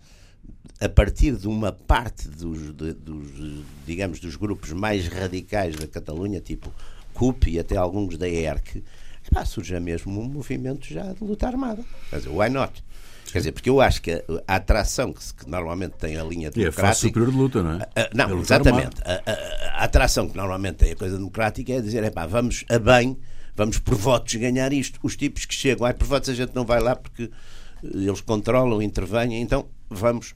[0.80, 6.40] a partir de uma parte dos, de, dos, digamos, dos grupos mais radicais da Catalunha,
[6.40, 6.72] tipo
[7.12, 8.84] CUP e até alguns da ERC,
[9.30, 11.84] epá, surge mesmo um movimento já de luta armada.
[12.10, 12.82] Quer dizer, why not?
[13.30, 16.50] Quer dizer, porque eu acho que a, a atração que, que, normalmente tem a linha
[16.50, 16.82] democrática...
[16.82, 17.88] E é a superior de luta, não é?
[17.94, 19.02] A, não, é exatamente.
[19.02, 23.18] A, a, atração que normalmente tem a coisa democrática é dizer, epá, vamos a bem,
[23.54, 24.98] vamos por votos ganhar isto.
[25.02, 28.22] Os tipos que chegam, ai, por votos a gente não vai lá porque eh, eles
[28.22, 30.34] controlam, intervêm, então vamos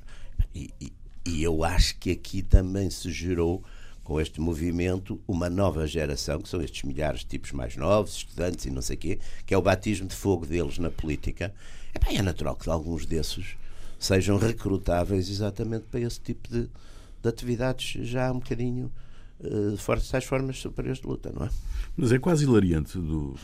[0.55, 0.71] e,
[1.27, 3.63] e, eu acho que aqui também se gerou,
[4.03, 8.65] com este movimento, uma nova geração, que são estes milhares de tipos mais novos, estudantes
[8.65, 11.55] e não sei o quê, que é o batismo de fogo deles na política.
[11.95, 13.57] É, bem, é natural que alguns desses
[13.99, 16.69] sejam recrutáveis exatamente para esse tipo de,
[17.23, 18.91] de atividades já um bocadinho
[19.41, 21.51] uh, fortes, tais formas superiores de luta, não é?
[21.97, 23.37] Mas é quase hilariante, do,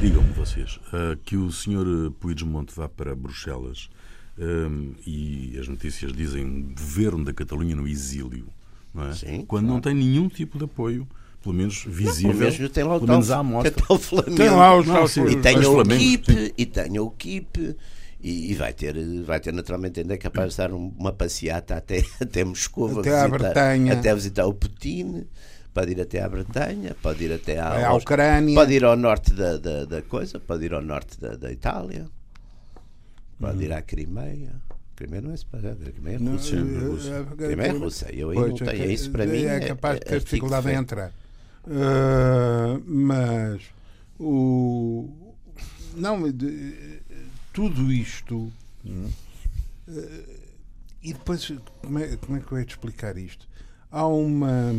[0.00, 3.88] digam-me vocês, uh, que o senhor Puigdemont vá para Bruxelas
[4.38, 8.46] um, e as notícias dizem governo da Catalunha no exílio,
[8.94, 9.14] não é?
[9.14, 9.74] Sim, quando claro.
[9.74, 11.06] não tem nenhum tipo de apoio
[11.42, 13.72] pelo menos visível, não, pelo menos tem lá o pelo menos à amostra.
[13.72, 17.10] Tem, Flamengo, tem lá os, não, sim, e tem o Flamengo, KIP, e tem o
[17.10, 17.76] KIP,
[18.22, 22.04] e, e, vai ter, vai ter naturalmente ainda é capaz de dar uma passeata até,
[22.20, 23.92] até Moscou, até visitar, Bretanha.
[23.92, 25.26] até visitar o Putin,
[25.74, 29.34] pode ir até à Bretanha, pode ir até à, à Ucrânia, pode ir ao norte
[29.34, 32.06] da, da, da, coisa, pode ir ao norte da, da Itália,
[33.40, 33.62] pode hum.
[33.62, 34.52] ir à Crimeia.
[34.94, 36.58] Crimeia não é separada, Crimeia é Rússia.
[37.36, 38.14] Crimeia é Rússia.
[38.14, 38.90] Eu aí não tenho.
[38.90, 41.12] Isso para mim é capaz de ter dificuldade em entrar.
[41.64, 43.62] Uh, mas
[44.18, 45.08] o
[45.94, 46.22] não
[47.52, 48.50] tudo isto
[48.84, 49.10] uh,
[51.02, 51.52] e depois
[51.82, 53.48] como é, como é que eu ia te explicar isto
[53.90, 54.72] há uma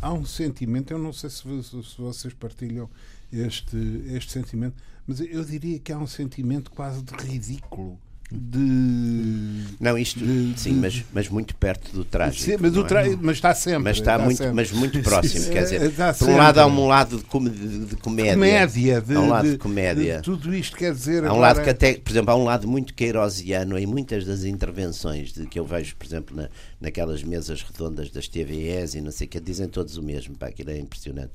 [0.00, 2.88] há um sentimento eu não sei se, se vocês partilham
[3.32, 3.76] este
[4.12, 4.76] este sentimento
[5.06, 7.98] mas eu diria que há um sentimento quase de ridículo
[8.30, 9.64] de.
[9.80, 12.44] Não, isto de, sim, de, mas, mas muito perto do trágico.
[12.44, 13.06] Sim, mas, tra...
[13.06, 13.16] é?
[13.16, 13.84] mas está sempre.
[13.84, 14.52] Mas está, está muito, sempre.
[14.54, 15.50] Mas muito próximo.
[15.50, 18.34] quer dizer, está por um lado há um lado de, com, de, comédia.
[18.34, 20.20] Comédia, de, há um lado de, comédia.
[20.20, 21.24] tudo isto quer dizer.
[21.24, 21.40] Há um agora...
[21.40, 25.46] lado que até, por exemplo, há um lado muito queirosiano em muitas das intervenções de,
[25.46, 29.30] que eu vejo, por exemplo, na, naquelas mesas redondas das TVEs e não sei o
[29.30, 31.32] que, dizem todos o mesmo, pá, aquilo é impressionante.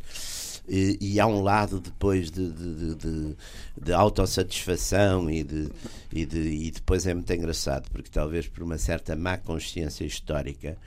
[0.68, 3.36] E, e, há um lado depois de, de, de,
[3.82, 5.70] de autossatisfação e, de,
[6.12, 10.78] e, de, e depois é muito engraçado, porque talvez por uma certa má consciência histórica.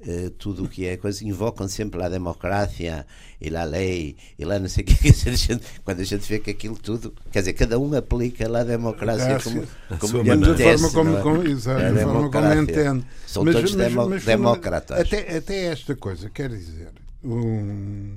[0.00, 3.06] Uh, tudo o que é coisa, invocam sempre a democracia
[3.38, 4.96] e a lei e lá não sei o que,
[5.84, 9.38] quando a gente vê que aquilo tudo, quer dizer, cada um aplica lá a democracia
[9.40, 9.66] como,
[9.98, 11.50] como lhe apetece, forma como, é?
[11.50, 13.04] exato, a forma como entende.
[13.26, 15.00] São mas, todos mas, demo, mas, democratas.
[15.00, 16.88] Até, até esta coisa, quer dizer,
[17.22, 18.16] um,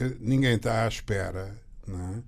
[0.00, 1.54] que ninguém está à espera,
[1.86, 2.22] não é?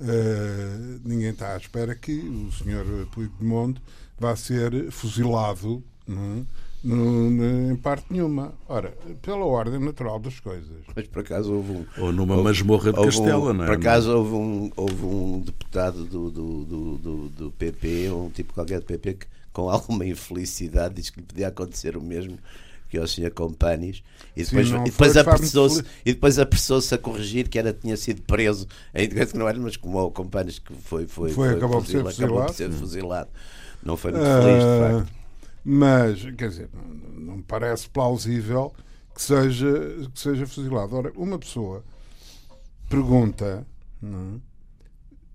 [0.00, 3.80] Uh, ninguém está à espera que o senhor Puigdemont
[4.18, 6.42] vá ser fuzilado não é?
[6.84, 8.54] no, no, em parte nenhuma.
[8.68, 10.78] Ora, pela ordem natural das coisas.
[10.94, 11.86] Mas por acaso houve um.
[11.98, 13.66] Ou numa houve, masmorra de Castela, um, não é?
[13.66, 18.54] Por acaso houve um, houve um deputado do, do, do, do, do PP, um tipo
[18.54, 22.38] qualquer do PP, que com alguma infelicidade disse que lhe podia acontecer o mesmo
[22.88, 23.30] que é o Sr.
[23.30, 24.02] Companis,
[24.36, 28.66] e depois, e depois apressou-se e depois apressou-se a corrigir que era, tinha sido preso,
[28.94, 32.02] ainda que não era, mas como o Companis que foi, foi, foi, foi acabou, fuzil,
[32.02, 33.28] por acabou por ser fuzilado.
[33.82, 35.18] Não foi muito uh, feliz, de facto.
[35.64, 38.72] Mas, quer dizer, não, não parece plausível
[39.14, 40.96] que seja, que seja fuzilado.
[40.96, 41.84] Ora, uma pessoa
[42.88, 43.66] pergunta,
[44.00, 44.40] não,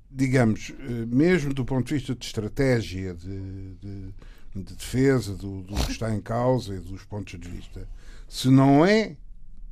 [0.09, 4.13] digamos, eh, mesmo do ponto de vista de estratégia, de, de
[4.55, 7.87] de defesa do, do, que está em causa e dos pontos de vista,
[8.27, 9.15] se não é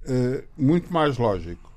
[0.06, 1.72] uh, muito mais lógico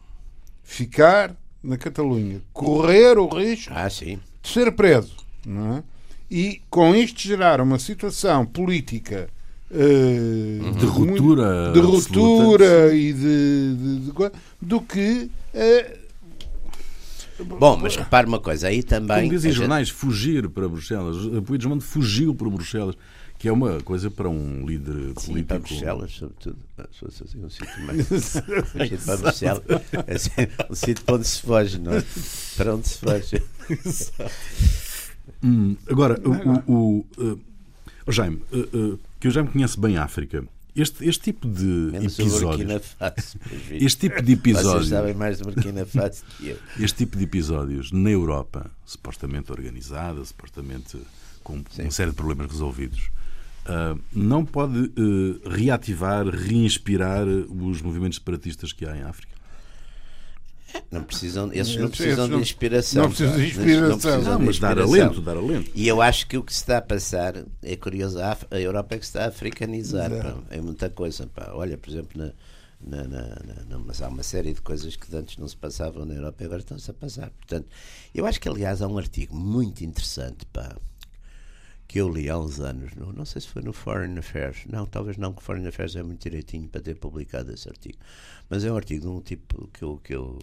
[0.63, 5.85] ficar na Catalunha, correr o risco ah, de ser preso, não é?
[6.31, 9.29] e com isto gerar uma situação política
[9.71, 14.13] uh, de ruptura, de ruptura e de, de, de,
[14.61, 16.04] do que uh,
[17.43, 19.23] Bom, mas repare uma coisa, aí também.
[19.23, 21.17] Como dizem jornais, fugir para Bruxelas.
[21.45, 22.95] Puigdemont fugiu para Bruxelas,
[23.39, 25.47] que é uma coisa para um líder Sim, político.
[25.47, 26.59] para Bruxelas, sobretudo.
[26.93, 28.07] Se fosse assim, um sítio mais.
[28.71, 29.63] Fugir para Bruxelas.
[30.15, 30.31] Assim,
[30.71, 32.05] um sítio para onde se foge, não é?
[32.57, 33.43] Para onde se foge.
[35.43, 37.41] hum, agora, o, o, o,
[38.07, 40.45] o Jaime, uh, uh, que o Jaime conhece bem a África.
[40.77, 42.83] Este, este tipo de Menos episódios.
[42.99, 43.39] Faso,
[43.71, 44.89] este tipo de episódios.
[44.89, 46.59] Vocês sabem mais do Burkina Faso que eu.
[46.81, 50.99] Este tipo de episódios na Europa, supostamente organizada, supostamente
[51.45, 51.83] com Sim.
[51.83, 53.11] uma série de problemas resolvidos,
[53.67, 59.34] uh, não pode uh, reativar, reinspirar os movimentos separatistas que há em África?
[60.91, 63.03] Não precisam, esses não precisam de inspiração.
[63.03, 63.89] Não precisam de inspiração.
[63.89, 65.71] Não, precisam não mas dar alento, dar alento.
[65.75, 68.19] E eu acho que o que se está a passar é curioso.
[68.21, 70.11] A Europa é que se está a africanizar.
[70.11, 71.27] Pá, é muita coisa.
[71.27, 71.51] Pá.
[71.53, 72.33] Olha, por exemplo, na,
[72.81, 76.15] na, na, na, mas há uma série de coisas que antes não se passavam na
[76.15, 77.31] Europa e agora estão-se a passar.
[77.31, 77.67] Portanto,
[78.15, 80.77] eu acho que, aliás, há um artigo muito interessante pá,
[81.89, 82.95] que eu li há uns anos.
[82.95, 84.65] No, não sei se foi no Foreign Affairs.
[84.69, 87.99] Não, talvez não, que o Foreign Affairs é muito direitinho para ter publicado esse artigo.
[88.49, 90.39] Mas é um artigo de um tipo que eu, que eu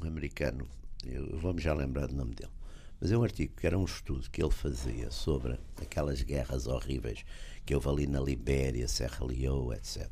[0.00, 0.66] um americano,
[1.04, 2.52] eu vou-me já lembrar do nome dele,
[3.00, 7.24] mas é um artigo que era um estudo que ele fazia sobre aquelas guerras horríveis
[7.64, 10.08] que houve ali na Libéria, Serra Leoa, etc.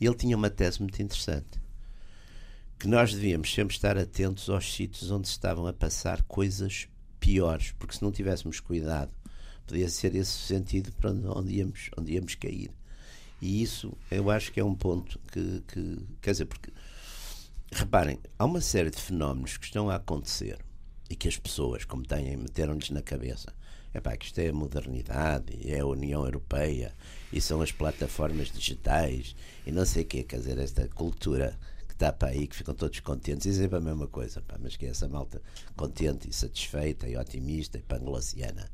[0.00, 1.60] E ele tinha uma tese muito interessante,
[2.78, 7.94] que nós devíamos sempre estar atentos aos sítios onde estavam a passar coisas piores, porque
[7.94, 9.12] se não tivéssemos cuidado,
[9.66, 12.70] podia ser esse sentido para onde íamos, onde íamos cair.
[13.40, 16.72] E isso eu acho que é um ponto que, que quer dizer, porque
[17.72, 20.58] Reparem, há uma série de fenómenos que estão a acontecer
[21.08, 23.54] e que as pessoas, como têm, meteram-lhes na cabeça.
[23.94, 26.92] É pá, que isto é a modernidade, é a União Europeia,
[27.32, 31.56] e são as plataformas digitais, e não sei o quê, quer dizer, esta cultura
[31.86, 34.76] que está para aí, que ficam todos contentes, e dizem a mesma coisa, pá, mas
[34.76, 35.40] que é essa malta
[35.76, 38.68] contente e satisfeita e otimista e panglossiana.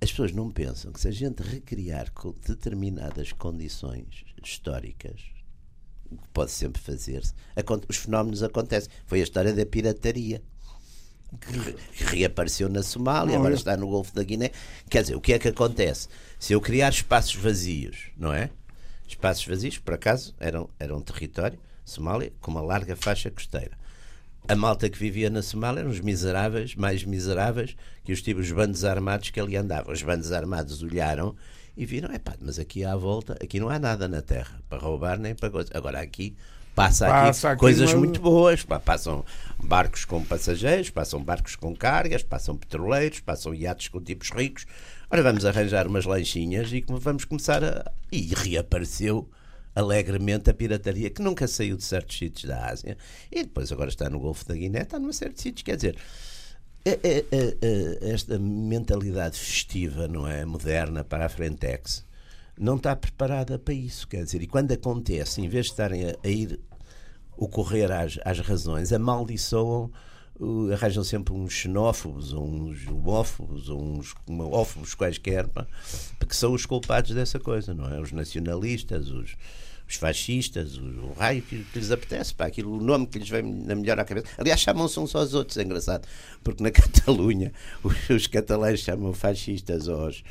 [0.00, 2.12] As pessoas não pensam que se a gente recriar
[2.46, 5.33] determinadas condições históricas,
[6.10, 7.32] o que pode sempre fazer-se.
[7.88, 8.90] Os fenómenos acontecem.
[9.06, 10.42] Foi a história da pirataria.
[11.96, 14.52] Que reapareceu na Somália, agora está no Golfo da Guiné.
[14.88, 16.08] Quer dizer, o que é que acontece?
[16.38, 18.50] Se eu criar espaços vazios, não é?
[19.06, 23.76] Espaços vazios, por acaso, eram, eram um território, Somália, com uma larga faixa costeira.
[24.46, 28.84] A malta que vivia na Somália eram os miseráveis, mais miseráveis que os tipos bandos
[28.84, 29.92] armados que ali andavam.
[29.92, 31.34] Os bandos armados olharam
[31.76, 34.78] e viram, é pá, mas aqui à volta, aqui não há nada na terra para
[34.78, 35.70] roubar nem para coisa.
[35.74, 36.36] Agora aqui
[36.74, 37.98] passa, passa aqui, coisas uma...
[37.98, 39.24] muito boas, pá, passam
[39.62, 44.66] barcos com passageiros, passam barcos com cargas, passam petroleiros, passam iates com tipos ricos.
[45.10, 47.90] Ora, vamos arranjar umas lanchinhas e vamos começar a.
[48.10, 49.28] E reapareceu
[49.74, 52.96] alegremente a pirataria que nunca saiu de certos sítios da Ásia
[53.30, 55.64] e depois agora está no Golfo da Guiné, está numa série de sítios.
[55.64, 55.96] Quer dizer,
[56.84, 60.44] é, é, é, esta mentalidade festiva, não é?
[60.44, 62.04] Moderna para a Frentex,
[62.58, 64.06] não está preparada para isso.
[64.06, 66.60] Quer dizer, e quando acontece, em vez de estarem a, a ir
[67.36, 69.90] ocorrer às, às razões, amaldiçoam
[70.38, 75.48] uh, arranjam sempre uns xenófobos, uns homófobos, ou uns homófobos quaisquer,
[76.18, 78.00] porque são os culpados dessa coisa, não é?
[78.00, 79.36] Os nacionalistas, os,
[79.88, 83.42] os fascistas, o, raio que, que, lhes apetece, pá, aquilo, o nome que lhes vem
[83.42, 84.26] na melhor à cabeça.
[84.38, 86.06] Aliás, chamam-se uns aos outros, é engraçado,
[86.42, 90.24] porque na Catalunha os, os catalães chamam fascistas aos.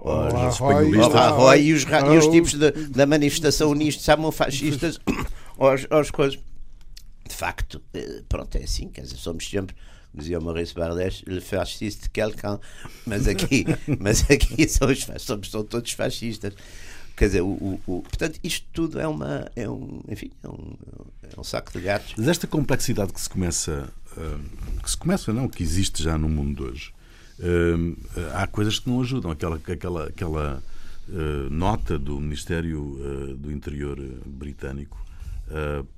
[0.00, 1.58] aos espanholistas.
[1.58, 4.98] E, os, e os tipos de, da manifestação unista chamam fascistas
[5.56, 6.38] aos, aos coisas.
[7.28, 9.74] De facto, eh, pronto, é assim, quer dizer, somos sempre
[10.16, 12.58] dizia o Maurice Bardes, le fasciste quelqu'un,
[13.04, 13.66] mas aqui,
[14.00, 16.54] mas aqui somos, todos fascistas.
[17.16, 19.50] Quer dizer, o, o, o, portanto, isto tudo é uma.
[19.56, 20.76] É um, enfim, é um,
[21.34, 22.14] é um saco de gatos.
[22.16, 23.88] Mas esta complexidade que se começa.
[24.16, 26.92] Uh, que se começa, não, que existe já no mundo de hoje.
[27.38, 27.96] Uh,
[28.34, 29.30] há coisas que não ajudam.
[29.30, 30.62] Aquela, aquela, aquela
[31.08, 35.05] uh, nota do Ministério do Interior britânico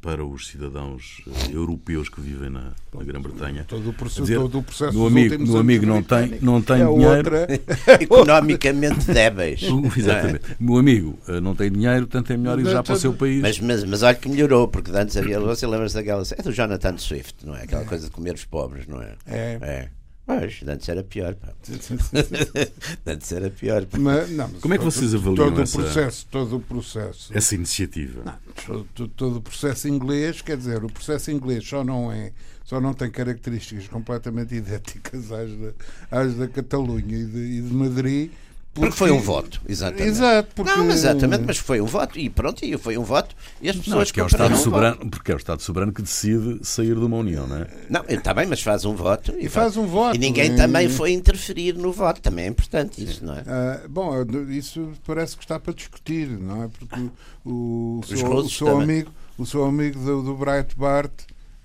[0.02, 3.64] para os cidadãos uh, europeus que vivem na, na Grã-Bretanha.
[3.66, 6.82] Todo o processo, dizer, todo o processo no amigo, no amigo não tem, não tem
[6.82, 7.16] é dinheiro.
[7.16, 7.46] Outra...
[8.00, 9.62] Economicamente débeis.
[9.96, 10.52] Exatamente.
[10.52, 10.56] É?
[10.60, 13.40] Meu amigo uh, não tem dinheiro, portanto é melhor ir já para o seu país.
[13.40, 16.22] Mas, mas, mas olha que melhorou, porque antes havia, você lembra-se daquela.
[16.36, 17.62] É do Jonathan Swift, não é?
[17.62, 19.14] Aquela coisa de comer os pobres, não é?
[19.26, 19.58] É.
[19.60, 19.88] é.
[20.28, 21.34] Pois, antes era pior.
[21.36, 21.54] Pá.
[23.06, 23.86] antes era pior.
[23.98, 27.32] Mas, não, mas Como é que vocês avaliam todo essa, o processo, todo o processo,
[27.34, 28.22] essa iniciativa?
[28.22, 28.36] Não,
[28.66, 32.92] todo, todo, o processo inglês, quer dizer, o processo inglês só não é, só não
[32.92, 35.72] tem características completamente idênticas às da,
[36.10, 38.30] às da Catalunha e de, e de Madrid
[38.78, 40.08] Porque foi um voto, exatamente.
[40.08, 40.70] Exato, porque...
[40.70, 43.96] Não, exatamente, mas foi um voto e pronto, e foi um voto e as pessoas
[43.96, 45.10] Não, porque é o Estado um soberano, voto.
[45.10, 47.66] porque é o Estado soberano que decide sair de uma união, não é?
[47.90, 50.16] Não, está bem, mas faz um voto e, faz um voto.
[50.16, 53.42] E ninguém E- também foi interferir no voto, também é importante isso, não é?
[53.46, 54.12] Ah, bom,
[54.48, 56.68] isso parece que está para discutir, não é?
[56.68, 57.00] Porque
[57.44, 61.12] o, o seu, o seu amigo, o seu amigo do, do Breitbart,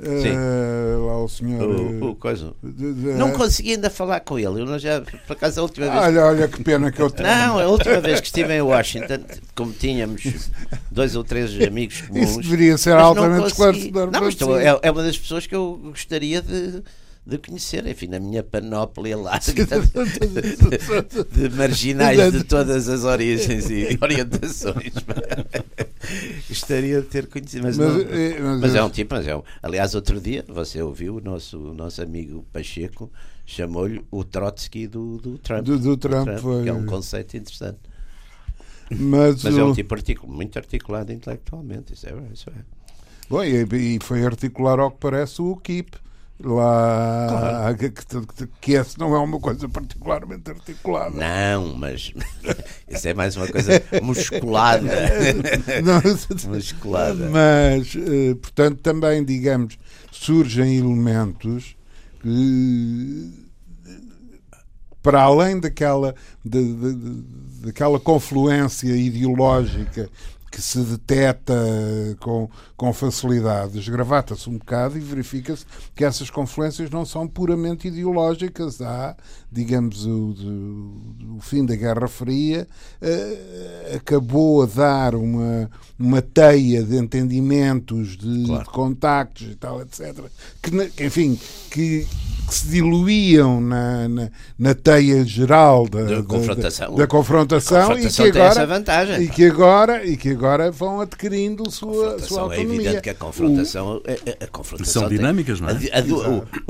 [0.02, 1.64] ah, lá o senhor.
[1.70, 2.54] O, o ah, coisa.
[2.64, 4.62] de- de- Não consegui ainda falar com ele.
[4.62, 5.98] Eu não já, por acaso, a última vez.
[6.04, 7.28] Olha, olha que pena que eu tenho.
[7.30, 9.20] Não, a última vez que estive em Washington,
[9.56, 10.50] como tínhamos
[10.92, 12.30] dois ou três amigos comuns.
[12.32, 14.12] Isso deveria ser altamente esclarecedor.
[14.12, 16.82] Não, mas estou- é, é uma das pessoas que eu gostaria de,
[17.26, 23.98] de conhecer, enfim, na minha panóplia larga de, de marginais de todas as origens e
[24.02, 24.94] orientações.
[26.50, 29.36] gostaria de ter conhecido, mas, Mas, não- eh, mas mas é um tipo, mas é
[29.36, 33.12] um, aliás, outro dia, você ouviu, o nosso, o nosso amigo Pacheco
[33.46, 35.64] chamou-lhe o Trotsky do, do Trump.
[35.66, 37.80] Do- do Trump, foi- que é um conceito interessante.
[38.92, 42.54] Mas, Mas é o- um tipo articu- muito articulado intelectualmente, isso é, isso é.
[43.30, 43.64] Bom, e,
[43.96, 45.98] e foi articular ao que parece o KIP.
[46.46, 51.16] Lá, que, que, que esse não é uma coisa particularmente articulada.
[51.16, 52.12] Não, mas
[52.90, 54.84] isso é mais uma coisa musculada.
[55.84, 57.30] Não, musculada.
[57.30, 59.78] Mas, eh, portanto, também, digamos,
[60.12, 61.78] surgem elementos
[62.22, 63.32] que,
[65.02, 67.24] para além daquela, de- de- de-
[67.68, 70.10] daquela confluência ideológica
[70.54, 71.56] que se detecta
[72.20, 78.80] com, com facilidade, esgravata-se um bocado e verifica-se que essas confluências não são puramente ideológicas.
[78.80, 79.16] Há,
[79.52, 80.36] digamos, o,
[81.38, 82.68] o fim da Guerra Fria
[83.02, 88.64] eh, acabou a dar uma, uma teia de entendimentos, de, Claro.
[88.64, 90.22] de contactos e tal, etc.,
[90.62, 91.40] que, enfim,
[91.72, 92.08] que,
[92.54, 96.96] que se diluíam na, na, na teia geral da, Da da- confrontação.
[96.96, 99.34] da confrontação, confrontação e que agora vantagem, e pá.
[99.34, 102.76] que agora e que agora vão adquirindo sua, sua é autonomia.
[102.76, 105.72] evidente que a confrontação, a, a- a confrontação São tem- dinâmicas, não é?
[105.72, 105.76] A,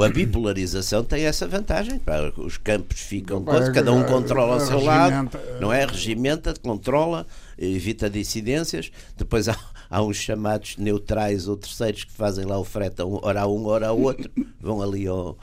[0.01, 1.99] a a bipolarização tem essa vantagem.
[1.99, 3.43] pá, Os campos ficam,
[3.73, 5.85] cada um controla o seu lado, não é?
[5.85, 7.25] Regimenta, controla,
[7.57, 8.91] evita dissidências.
[9.17, 9.57] Depois há,
[9.89, 13.65] há uns chamados neutrais ou terceiros que fazem lá o frete, um, ora a um,
[13.65, 14.29] ora a outro,
[14.61, 15.37] vão ali ao.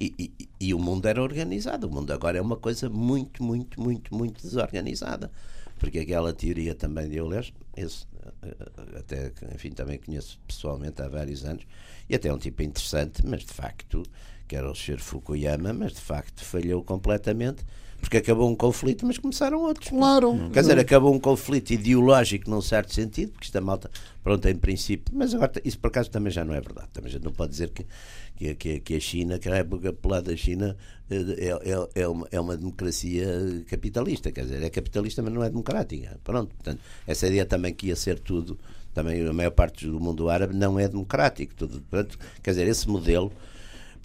[0.00, 1.86] E, e- e o mundo era organizado.
[1.86, 5.30] O mundo agora é uma coisa muito, muito, muito, muito desorganizada.
[5.78, 8.06] Porque aquela teoria também de Euler, esse,
[8.42, 11.64] eh, até enfim, também conheço pessoalmente há vários anos,
[12.08, 14.02] e até é um tipo interessante, mas de facto,
[14.46, 14.98] que era o Sr.
[14.98, 17.64] Fukuyama, mas de facto falhou completamente,
[18.04, 19.88] porque acabou um conflito, mas começaram outros.
[19.88, 20.50] Claro.
[20.52, 23.90] Quer dizer, acabou um conflito ideológico num certo sentido, porque esta malta,
[24.22, 26.88] pronto, em princípio, mas agora isso por acaso também já não é verdade.
[26.92, 30.36] Também já não pode dizer que, que, que, a China, que a República Popular da
[30.36, 30.76] China
[31.10, 33.26] eh, é, é, é, uma, é uma democracia
[33.68, 36.20] capitalista, quer dizer, é capitalista, mas não é democrática.
[36.22, 38.58] Pronto, portanto, essa ideia também que ia ser tudo,
[38.92, 41.54] também a maior parte do mundo árabe não é democrático.
[41.54, 43.32] Tudo, portanto, quer dizer, esse modelo.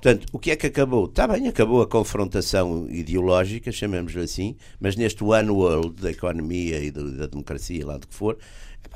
[0.02, 1.06] Portanto, o que é que acabou?
[1.06, 6.90] Está bem, acabou a confrontação ideológica, chamemos-lhe assim, mas neste One World da economia e
[6.92, 8.38] da democracia, lá do que for,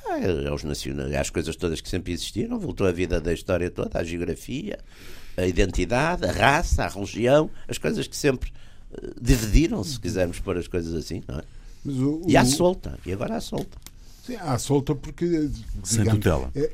[0.08, 4.00] é aos nacionais, às coisas todas que sempre existiram, voltou a vida da história toda,
[4.00, 4.80] à geografia,
[5.36, 8.52] a identidade, a raça, a religião, as coisas que sempre
[8.94, 11.44] eh, dividiram, se quisermos pôr as coisas assim, não é?
[11.86, 13.78] O- E à solta, e agora à solta.
[14.26, 15.26] Sim, à solta porque.
[15.84, 16.52] Sem digamos, tutela.
[16.56, 16.72] é-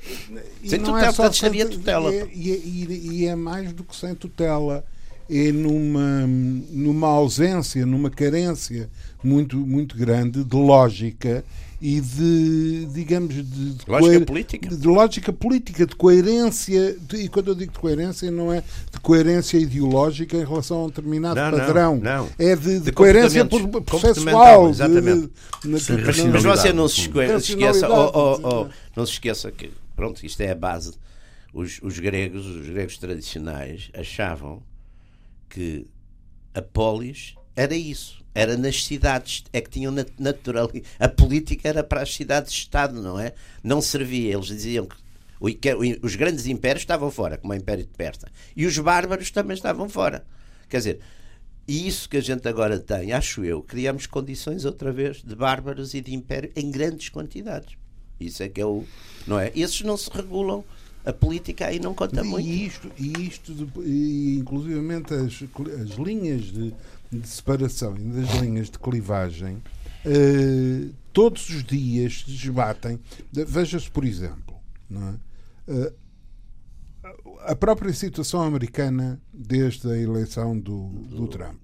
[0.66, 2.14] Sem não tutela, é só portanto, sem- tutela.
[2.14, 4.86] é- E é, e- e é mais do que sem tutela.
[5.32, 6.26] É numa,
[6.72, 8.90] numa ausência, numa carência
[9.24, 11.44] muito, muito grande de lógica
[11.82, 14.70] e de, digamos, de, de Lógica coer- política.
[14.70, 16.98] De, de lógica política, de coerência.
[17.00, 18.62] de- e quando eu digo de coerência, não é
[18.92, 21.98] de coerência ideológica em relação a um determinado Não, não, padrão.
[21.98, 22.30] não.
[22.38, 23.46] É de, de De coerência
[23.86, 24.70] processual.
[24.70, 25.32] Exatamente.
[25.64, 30.52] Mas, você não se, esqueça, oh, oh, oh, não se esqueça que, pronto, isto é
[30.52, 30.94] a base.
[31.54, 34.62] Os, os gregos, os gregos tradicionais, achavam
[35.50, 35.88] que
[36.54, 38.20] a polis era isso.
[38.34, 40.72] Era nas cidades, é que tinham nat- natural.
[41.00, 43.34] A política era para as cidades-estado, não é?
[43.64, 44.34] Não servia.
[44.34, 44.96] Eles diziam que
[46.04, 48.28] os grandes impérios estavam fora, como o Império de Persa.
[48.56, 50.24] E os bárbaros também estavam fora.
[50.70, 51.00] Quer dizer,
[51.68, 55.94] e isso que a gente agora tem, acho eu, criamos condições outra vez de bárbaros
[55.94, 57.76] e de império em grandes quantidades.
[58.20, 58.84] Isso é que é o.
[59.26, 59.52] Não é?
[59.56, 60.64] Esses não se regulam.
[61.06, 62.46] A política aí não conta muito.
[62.48, 65.42] E isto, e isto de- e inclusivamente as,
[65.82, 66.74] as linhas de,
[67.12, 69.62] de separação e das linhas de clivagem,
[70.06, 73.00] eh, todos os dias se desbatem.
[73.32, 74.56] De- Veja-se, por exemplo,
[74.92, 75.14] é?
[75.68, 75.94] Eh,
[77.46, 81.58] a própria situação americana desde a eleição do, do Trump.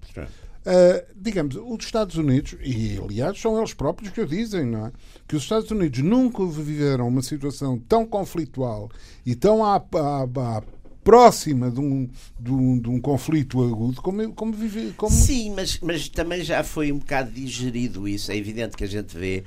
[0.66, 4.92] Uh, digamos, os Estados Unidos, e aliás são eles próprios que o dizem, não é?
[5.28, 8.90] Que os Estados Unidos nunca viveram uma situação tão conflitual
[9.24, 10.62] e tão à, à, à
[11.06, 14.92] próxima de um, de um, de um conflito agudo como, como vive.
[14.96, 15.14] Como...
[15.14, 18.32] Sim, mas, mas também já foi um bocado digerido isso.
[18.32, 19.44] É evidente que a gente vê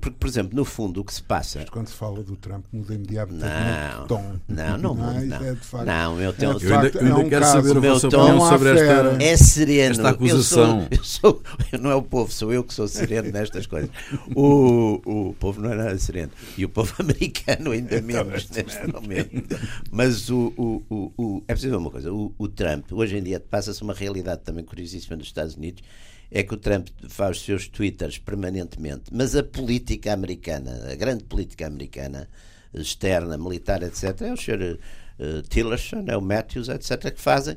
[0.00, 1.58] porque, por exemplo, no fundo, o que se passa.
[1.58, 4.36] Mas quando se fala do Trump, muda imediatamente não, o tom.
[4.48, 5.20] Não, não muda.
[5.20, 6.44] Não, é de facto, não meu tom.
[6.44, 9.36] É eu ainda, eu ainda é um quero saber a vossa opinião sobre esta, é
[9.36, 9.90] sereno.
[9.90, 10.88] esta acusação.
[10.90, 13.90] Eu sou, eu sou, não é o povo, sou eu que sou sereno nestas coisas.
[14.34, 16.32] O, o povo não é nada sereno.
[16.56, 19.58] E o povo americano, ainda menos neste momento.
[19.90, 23.22] Mas o, o, o, o, é preciso ver uma coisa: o, o Trump, hoje em
[23.22, 25.82] dia, passa-se uma realidade também curiosíssima nos Estados Unidos
[26.30, 31.24] é que o Trump faz os seus twitters permanentemente, mas a política americana, a grande
[31.24, 32.28] política americana,
[32.72, 34.78] externa, militar, etc., é o Sr.
[35.18, 37.56] Uh, Tillerson, é o Matthews, etc., que fazem.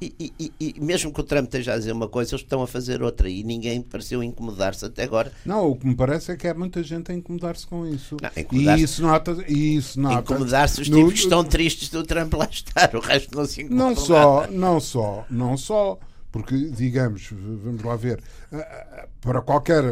[0.00, 2.66] E, e, e, mesmo que o Trump esteja a dizer uma coisa, eles estão a
[2.66, 5.30] fazer outra e ninguém pareceu incomodar-se até agora.
[5.44, 8.16] Não, o que me parece é que há muita gente a incomodar-se com isso.
[8.20, 9.44] Não, incomodar e isso nota.
[9.46, 13.00] E isso nota incomodar-se os no, tipos que estão tristes do Trump lá estar, o
[13.00, 13.84] resto não se incomoda.
[13.84, 15.98] Não só, não só, não só
[16.34, 18.20] porque, digamos, vamos lá ver,
[19.20, 19.84] para qualquer,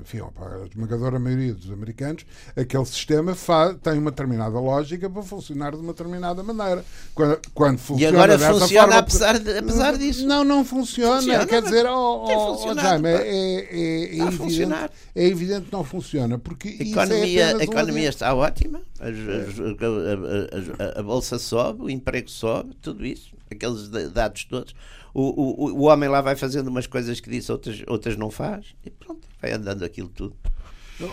[0.00, 2.26] enfim, para a esmagadora maioria dos americanos,
[2.56, 6.84] aquele sistema faz, tem uma determinada lógica para funcionar de uma determinada maneira.
[7.14, 10.26] Quando, quando funciona e agora funciona forma, apesar, de, apesar disso?
[10.26, 11.18] Não, não funciona.
[11.18, 15.84] funciona quer dizer, oh, oh, oh Jaime, é, é, é, evidente, é evidente que não
[15.84, 16.36] funciona.
[16.36, 21.88] Porque a economia, é a economia está ótima, a, a, a, a bolsa sobe, o
[21.88, 24.74] emprego sobe, tudo isso, aqueles dados todos
[25.14, 28.74] o, o, o homem lá vai fazendo umas coisas que disse, outras, outras não faz,
[28.84, 30.34] e pronto, vai andando aquilo tudo.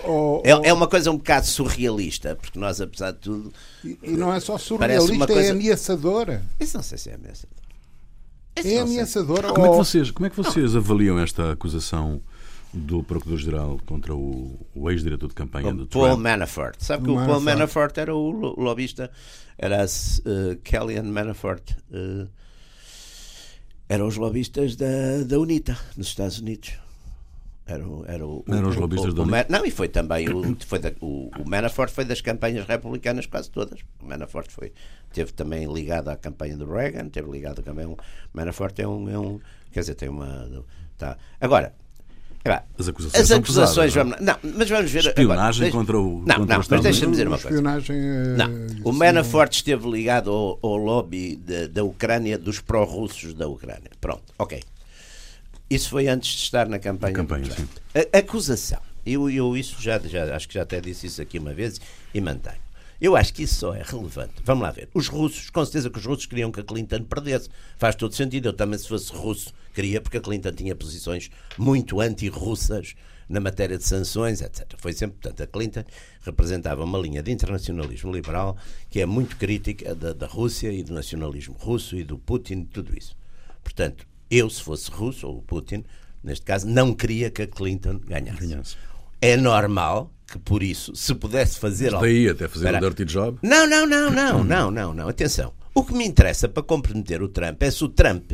[0.03, 3.53] Oh, oh, é, é uma coisa um bocado surrealista, porque nós, apesar de tudo.
[3.83, 5.41] E, e não é só surrealista, é coisa...
[5.41, 6.43] é ameaçadora.
[6.59, 7.61] Isso não sei se é ameaçadora.
[8.55, 9.53] é ameaçadora.
[9.53, 12.21] Como, é que vocês, como é que vocês avaliam esta acusação
[12.73, 16.19] do Procurador-Geral contra o, o ex-diretor de campanha o do Paul Trump?
[16.21, 16.75] Manafort.
[16.79, 19.11] Sabe que o Paul Manafort era o lobista,
[19.57, 21.71] era a uh, Kellyanne Manafort.
[21.91, 22.27] Uh,
[23.91, 24.87] eram os lobistas da,
[25.25, 26.71] da UNITA, nos Estados Unidos.
[27.65, 29.47] Eram, era o, eram os lobistas da UNITA?
[29.49, 33.51] Não, e foi também o, foi da, o, o, Manafort foi das campanhas republicanas quase
[33.51, 33.81] todas.
[34.01, 34.71] O Manafort foi,
[35.11, 37.85] teve também ligado à campanha do Reagan, teve ligado também.
[37.85, 37.97] O
[38.33, 39.41] Manafort é um, é um
[39.73, 40.63] quer dizer, tem uma.
[40.97, 41.17] Tá.
[41.41, 41.75] Agora,
[42.43, 46.57] as acusações, as acusações vamos, não, mas vamos ver espionagem agora, contra o não, contra
[46.57, 47.55] não, mas deixa-me dizer uma coisa.
[47.55, 48.49] Espionagem, é não,
[48.83, 53.91] o Manafort esteve ligado ao, ao lobby de, da Ucrânia dos pró-russos da Ucrânia.
[53.99, 54.61] Pronto, ok.
[55.69, 57.13] Isso foi antes de estar na campanha.
[57.13, 57.67] campanha sim.
[58.13, 58.79] A, acusação.
[59.05, 61.79] Eu, eu isso já, já acho que já até disse isso aqui uma vez
[62.13, 62.57] e mantenho.
[62.99, 64.33] Eu acho que isso só é relevante.
[64.43, 64.89] Vamos lá ver.
[64.93, 67.49] Os russos, com certeza que os russos queriam que a Clinton perdesse.
[67.77, 68.49] Faz todo sentido.
[68.49, 72.95] Eu também, se fosse russo, queria, porque a Clinton tinha posições muito anti-russas
[73.27, 74.73] na matéria de sanções, etc.
[74.77, 75.83] Foi sempre, portanto, a Clinton
[76.21, 78.57] representava uma linha de internacionalismo liberal
[78.89, 82.97] que é muito crítica da, da Rússia e do nacionalismo russo e do Putin, tudo
[82.97, 83.15] isso.
[83.63, 85.83] Portanto, eu, se fosse russo, ou o Putin,
[86.23, 88.45] neste caso, não queria que a Clinton ganhasse.
[88.45, 88.75] ganhasse.
[89.21, 92.05] É normal que por isso, se pudesse fazer algo.
[92.05, 92.77] Daí até fazer Espera.
[92.77, 93.37] um dirty job?
[93.43, 95.09] Não, não, não, não, não, não, não.
[95.09, 95.53] Atenção.
[95.73, 98.31] O que me interessa para comprometer o Trump é se o Trump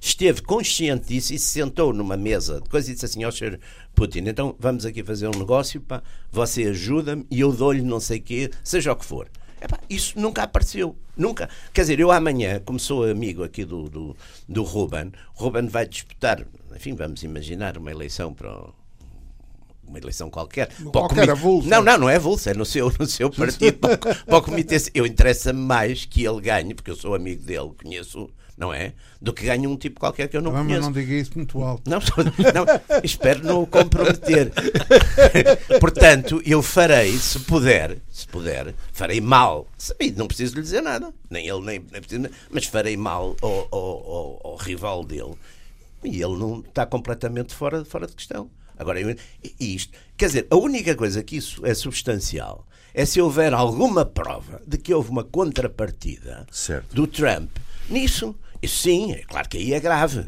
[0.00, 3.58] esteve consciente disso e se sentou numa mesa de coisa e disse assim ao Sr.
[3.94, 8.18] Putin: então vamos aqui fazer um negócio, pá, você ajuda-me e eu dou-lhe não sei
[8.18, 9.28] o quê, seja o que for.
[9.60, 10.96] Epá, isso nunca apareceu.
[11.16, 11.48] Nunca.
[11.72, 14.16] Quer dizer, eu amanhã, como sou amigo aqui do, do,
[14.48, 18.72] do Ruben, o Ruben vai disputar, enfim, vamos imaginar uma eleição para o
[19.88, 20.68] uma eleição qualquer.
[20.92, 21.68] Qualquer avulso.
[21.68, 23.78] Não, não, não é avulso, é no seu, no seu partido.
[23.78, 24.76] para, para o comitê.
[24.94, 28.92] Eu interessa-me mais que ele ganhe, porque eu sou amigo dele, conheço, não é?
[29.22, 30.80] Do que ganhe um tipo qualquer que eu não ah, conheço.
[30.80, 31.88] Mas não diga isso muito alto.
[31.88, 34.52] Não, não espero não o comprometer.
[35.78, 39.68] Portanto, eu farei, se puder, se puder, farei mal.
[40.16, 41.14] Não preciso lhe dizer nada.
[41.30, 45.34] Nem ele, nem, nem preciso, mas farei mal ao, ao, ao, ao rival dele.
[46.02, 48.50] E ele não está completamente fora, fora de questão.
[48.76, 48.98] Agora,
[49.58, 54.60] isto, quer dizer, a única coisa que isso é substancial é se houver alguma prova
[54.66, 56.94] de que houve uma contrapartida certo.
[56.94, 57.50] do Trump
[57.88, 58.34] nisso.
[58.66, 60.26] Sim, é claro que aí é grave.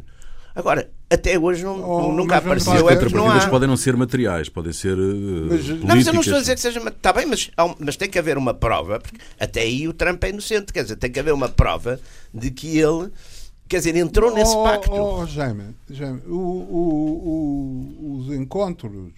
[0.53, 2.73] Agora, até hoje não, oh, nunca apareceu.
[3.11, 3.47] Não há...
[3.47, 6.55] podem não ser materiais, podem ser uh, mas, Não, mas eu não estou a dizer
[6.55, 6.79] que seja.
[6.79, 10.29] Está bem, mas, mas tem que haver uma prova, porque até aí o Trump é
[10.29, 10.73] inocente.
[10.73, 11.99] Quer dizer, tem que haver uma prova
[12.33, 13.11] de que ele
[13.71, 14.91] Quer dizer, entrou nesse oh, pacto.
[14.91, 19.13] Oh, Jaime, Jaime o, o, o, os encontros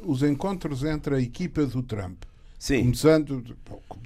[0.00, 2.22] os encontros entre a equipa do Trump
[2.60, 2.82] Sim.
[2.82, 3.42] Começando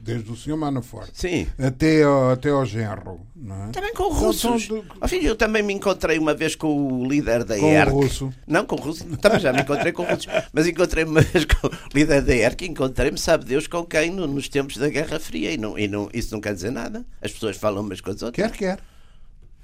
[0.00, 1.48] desde o senhor Manafort Sim.
[1.58, 3.20] até ao, até ao genro.
[3.34, 3.70] Não é?
[3.72, 4.40] Também com russos.
[4.66, 6.68] são filho, eu também me encontrei uma vez com
[7.00, 7.90] o líder da Com o ERC.
[7.90, 8.32] russo.
[8.46, 9.04] Não, com o russo.
[9.18, 10.26] Também já me encontrei com russos.
[10.52, 12.62] Mas encontrei-me uma vez com o líder da ERC.
[12.66, 15.50] Encontrei-me, sabe Deus, com quem no- nos tempos da Guerra Fria.
[15.50, 17.04] E, não, e não, isso não quer dizer nada.
[17.20, 18.50] As pessoas falam umas com as outras.
[18.52, 18.78] Quer, quer.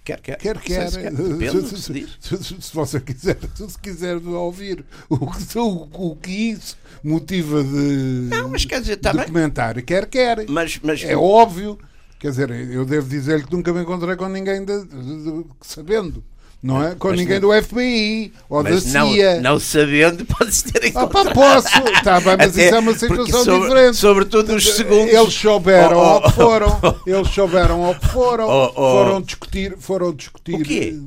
[0.05, 0.37] Quer, quer.
[0.39, 0.91] Quer, quer.
[0.91, 2.09] se Depende do que se.
[2.21, 7.63] Se, se- se você quiser, se quiser ouvir o que, o, o que isso motiva
[7.63, 9.27] de, Não, mas quer dizer, de também.
[9.27, 10.47] comentário, quer, quer.
[10.49, 11.79] Mas, mas É óbvio.
[12.19, 16.23] Quer dizer, eu devo dizer-lhe que nunca me encontrei com ninguém de- de- sabendo.
[16.63, 16.95] Não é?
[16.95, 19.41] Com Mas ninguém não- do FBI ou da mas não, CIA.
[19.41, 21.27] não sabendo, pode-se ter Ah, encontrado.
[21.29, 21.69] pá, posso.
[21.89, 23.97] Está bem, mas Até isso é uma situação sobre- diferente.
[23.97, 25.15] Sobretudo os segundos.
[25.15, 26.81] Eles souberam Oh, oh, ao que foram.
[27.07, 28.47] Eles souberam ao que foram.
[28.47, 28.93] Oh, oh.
[29.05, 29.75] Foram discutir.
[29.79, 30.99] Foram discutir O quê?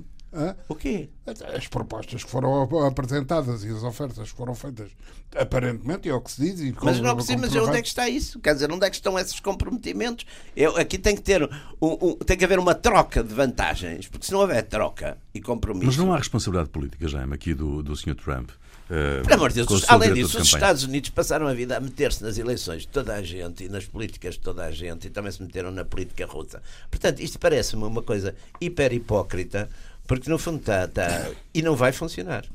[0.67, 1.09] O quê?
[1.55, 4.89] As propostas que foram ap- apresentadas e as ofertas que foram feitas,
[5.35, 6.59] aparentemente, é o que se diz.
[6.59, 8.39] E Mas com- não percebo, mas onde é que está isso?
[8.39, 10.25] Quer dizer, onde é que estão esses comprometimentos?
[10.55, 11.43] Eu, aqui tem que ter
[11.81, 15.41] um, um- tem que haver uma troca de vantagens, porque se não houver troca e
[15.41, 15.85] compromisso.
[15.87, 18.15] Mas não há responsabilidade política, Jaime, aqui do, do Sr.
[18.15, 18.49] Trump.
[18.89, 20.47] eh, Pelo amor de Deus, além disso, de os.
[20.53, 23.85] Estados Unidos passaram a vida a meter-se nas eleições de toda a gente e nas
[23.85, 26.61] políticas de toda a gente e também se meteram na política russa.
[26.91, 29.69] Portanto, isto parece-me uma coisa hiper hipócrita,
[30.07, 30.85] porque no fundo está.
[30.85, 32.45] está e não vai funcionar.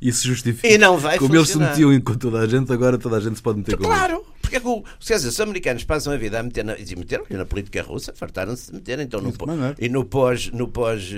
[0.00, 0.68] Isso justifica.
[0.68, 1.70] E não vai Como eles se funcionar.
[1.70, 3.96] metiam com toda a gente, agora toda a gente se pode meter com eles.
[3.96, 6.78] Claro, porque é que o, quer dizer, os americanos passam a vida a meter na,
[6.78, 9.32] e meteram na política russa, fartaram-se de meter, então no,
[9.76, 11.10] e no pós, no pós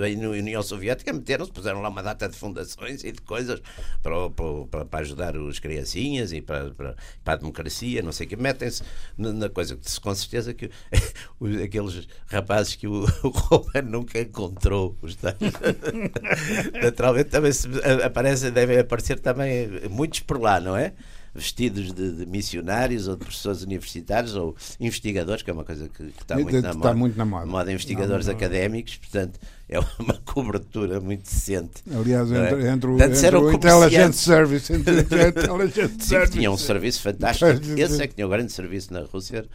[0.00, 3.60] aí no União Soviética meteram-se, puseram lá uma data de fundações e de coisas
[4.00, 6.94] para, para, para, ajudar os criancinhas e para, para,
[7.24, 8.84] para a democracia, não sei o que, metem-se
[9.18, 10.70] na, coisa que com certeza que
[11.64, 15.18] aqueles rapazes que o, o Roman nunca encontrou, os
[16.80, 17.66] naturalmente também se,
[18.04, 20.92] aparecem, devem aparecer também muitos por lá, não é?
[21.34, 26.04] Vestidos de, de missionários ou de professores universitários ou investigadores, que é uma coisa que,
[26.04, 27.14] que está, Está muito na, muito moda.
[27.16, 27.42] na moda.
[27.42, 28.38] A moda de investigadores Não, não.
[28.38, 31.82] académicos, portanto, é uma cobertura muito decente.
[31.90, 32.50] Aliás, Não é?
[32.52, 34.20] entre, entre o, Portanto, entre o comerciantes.
[34.20, 36.32] Service, entre Sim, Service.
[36.32, 37.50] tinha um serviço fantástico.
[37.80, 39.46] Esse é que tinha um grande serviço na Rússia,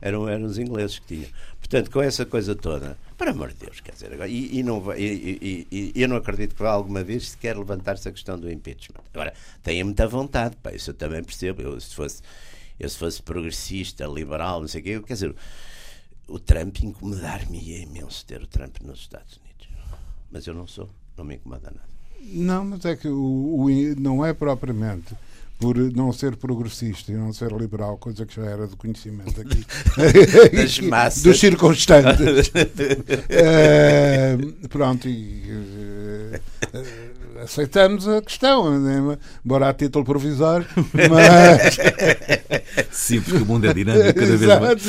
[0.00, 1.28] eram, eram os ingleses que tinham.
[1.68, 4.80] Portanto, com essa coisa toda, para amor de Deus, quer dizer, agora, e, e não
[4.96, 9.00] e, e- eu não acredito que vá alguma vez sequer levantar-se a questão do impeachment.
[9.12, 11.60] Agora, tenha muita vontade, pá, isso eu também percebo.
[11.62, 12.22] Eu, se fosse,
[12.78, 15.34] eu, se fosse progressista, liberal, não sei o quê, eu, quer dizer,
[16.28, 19.68] o Trump incomodar-me imenso ter o Trump nos Estados Unidos.
[20.30, 21.95] Mas eu não sou, não me incomoda nada.
[22.32, 23.14] Não, mas é que o,
[23.64, 23.68] o-
[24.00, 25.14] não é propriamente
[25.58, 29.64] por não ser progressista e não ser liberal, coisa que já era de conhecimento aqui,
[30.54, 31.22] Das massas.
[31.22, 32.50] dos circunstantes.
[33.28, 34.36] Eh,
[34.68, 36.40] pronto, e eh,
[37.42, 39.16] aceitamos a questão, né?
[39.44, 40.66] embora a título provisório,
[41.10, 41.76] mas.
[42.90, 44.82] Sim, porque o mundo é dinâmico cada vez mais.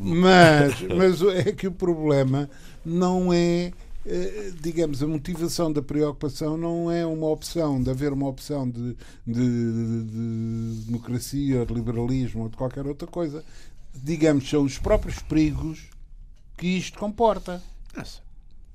[0.00, 2.48] Mas, mas é que o problema
[2.84, 3.72] não é,
[4.60, 8.96] digamos, a motivação da preocupação não é uma opção, de haver uma opção de,
[9.26, 13.44] de- de democracia, de liberalismo ou de qualquer outra coisa.
[13.94, 15.86] Digamos, são os próprios perigos
[16.56, 17.62] que isto comporta.
[17.96, 18.20] Nossa,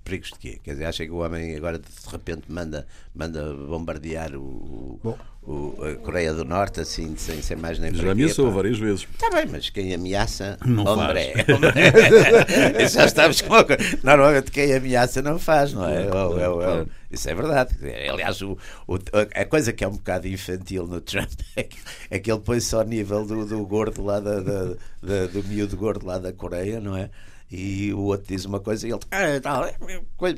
[0.04, 0.60] perigos de quê?
[0.64, 5.18] Quer dizer, acha que o homem agora de repente manda, manda bombardear o, Bom.
[5.46, 8.56] O- a Coreia do Norte assim, sem, sem mais nem Já ameaçou pá?
[8.56, 9.08] várias vezes.
[9.12, 11.50] Está bem, mas quem ameaça, Não hombre, faz.
[11.50, 11.70] hombre.
[12.90, 13.84] já estamos com uma coisa.
[14.04, 16.06] Normalmente quem ameaça não faz, não é?
[16.08, 16.90] Claro, Ou- ou- ou- claro.
[17.12, 17.76] Isso é verdade.
[18.12, 18.98] Aliás, o, o-
[19.36, 21.78] a coisa que é um bocado infantil no Trump é que,
[22.10, 24.74] é que ele põe-se ao nível do, do gordo lá da, da-
[25.04, 27.10] da- do miúdo gordo lá da Coreia, não é?
[27.56, 29.64] E o outro diz uma coisa e ele ah, tal,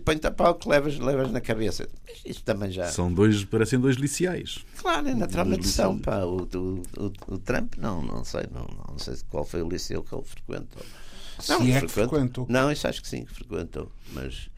[0.04, 1.88] põe-te a pau que levas, levas na cabeça.
[2.06, 2.92] Mas Isso também já.
[2.92, 4.66] São dois, parecem dois liciais.
[4.78, 5.98] Claro, é naturalmente são.
[5.98, 6.26] Pá.
[6.26, 10.04] O, o, o, o Trump, não, não sei, não, não sei qual foi o liceu
[10.04, 10.84] que ele frequentou.
[11.40, 12.48] Se é que frequentou.
[12.50, 13.90] Não, isso acho que sim, que frequentou.
[14.12, 14.50] Mas,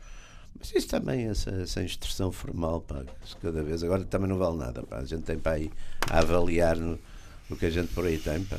[0.57, 3.03] mas isso também, essa, essa instrução formal, pá,
[3.39, 3.83] cada vez.
[3.83, 4.81] Agora também não vale nada.
[4.81, 4.97] Pá.
[4.97, 5.71] A gente tem para aí
[6.09, 6.97] a avaliar no,
[7.51, 8.43] o que a gente por aí tem.
[8.45, 8.57] Pá.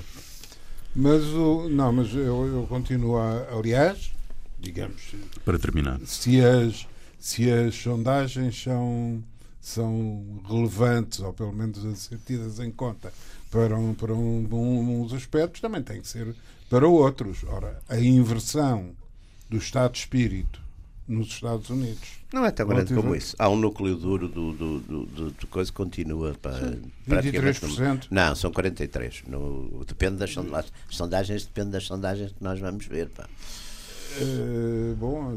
[0.94, 4.12] Mas, o, não, mas eu, eu continuo a, aliás,
[4.58, 5.14] digamos,
[5.44, 6.00] Para terminar.
[6.04, 6.86] se as,
[7.18, 9.22] se as sondagens são,
[9.60, 13.12] são relevantes, ou pelo menos a ser tidas em conta
[13.50, 16.34] para, um, para um, um- uns aspectos, também tem que ser
[16.68, 17.44] para outros.
[17.46, 18.90] Ora, a inversão
[19.48, 20.60] do estado de espírito
[21.08, 22.18] nos Estados Unidos.
[22.32, 23.34] Não é tão grande como isso.
[23.38, 28.08] Há um núcleo duro do, do, do, do- do coisa que continua para praticamente 23%.
[28.10, 29.22] no- Não, são 43.
[29.26, 30.72] No, depende das sondagens.
[30.88, 33.08] As sondagens depende das sondagens que nós vamos ver.
[33.08, 33.26] Pá.
[34.20, 35.32] Eh, bom,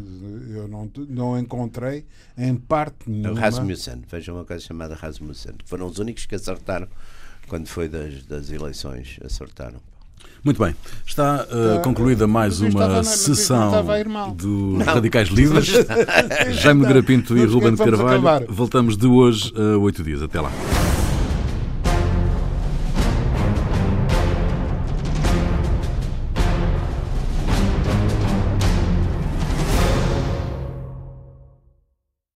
[0.53, 2.05] eu não, não encontrei
[2.38, 3.39] em parte O nenhuma.
[3.39, 6.88] Rasmussen, vejam uma coisa chamada Rasmussen, que foram os únicos que acertaram
[7.47, 9.80] quando foi das, das eleições, acertaram.
[10.43, 10.75] Muito bem.
[11.05, 13.71] Está uh, concluída mais uma sessão
[14.33, 15.67] dos Radicais Livres.
[16.61, 18.47] Jaime Nogueira Pinto e Ruben de Carvalho.
[18.49, 20.21] Voltamos de hoje a oito dias.
[20.21, 20.51] Até lá.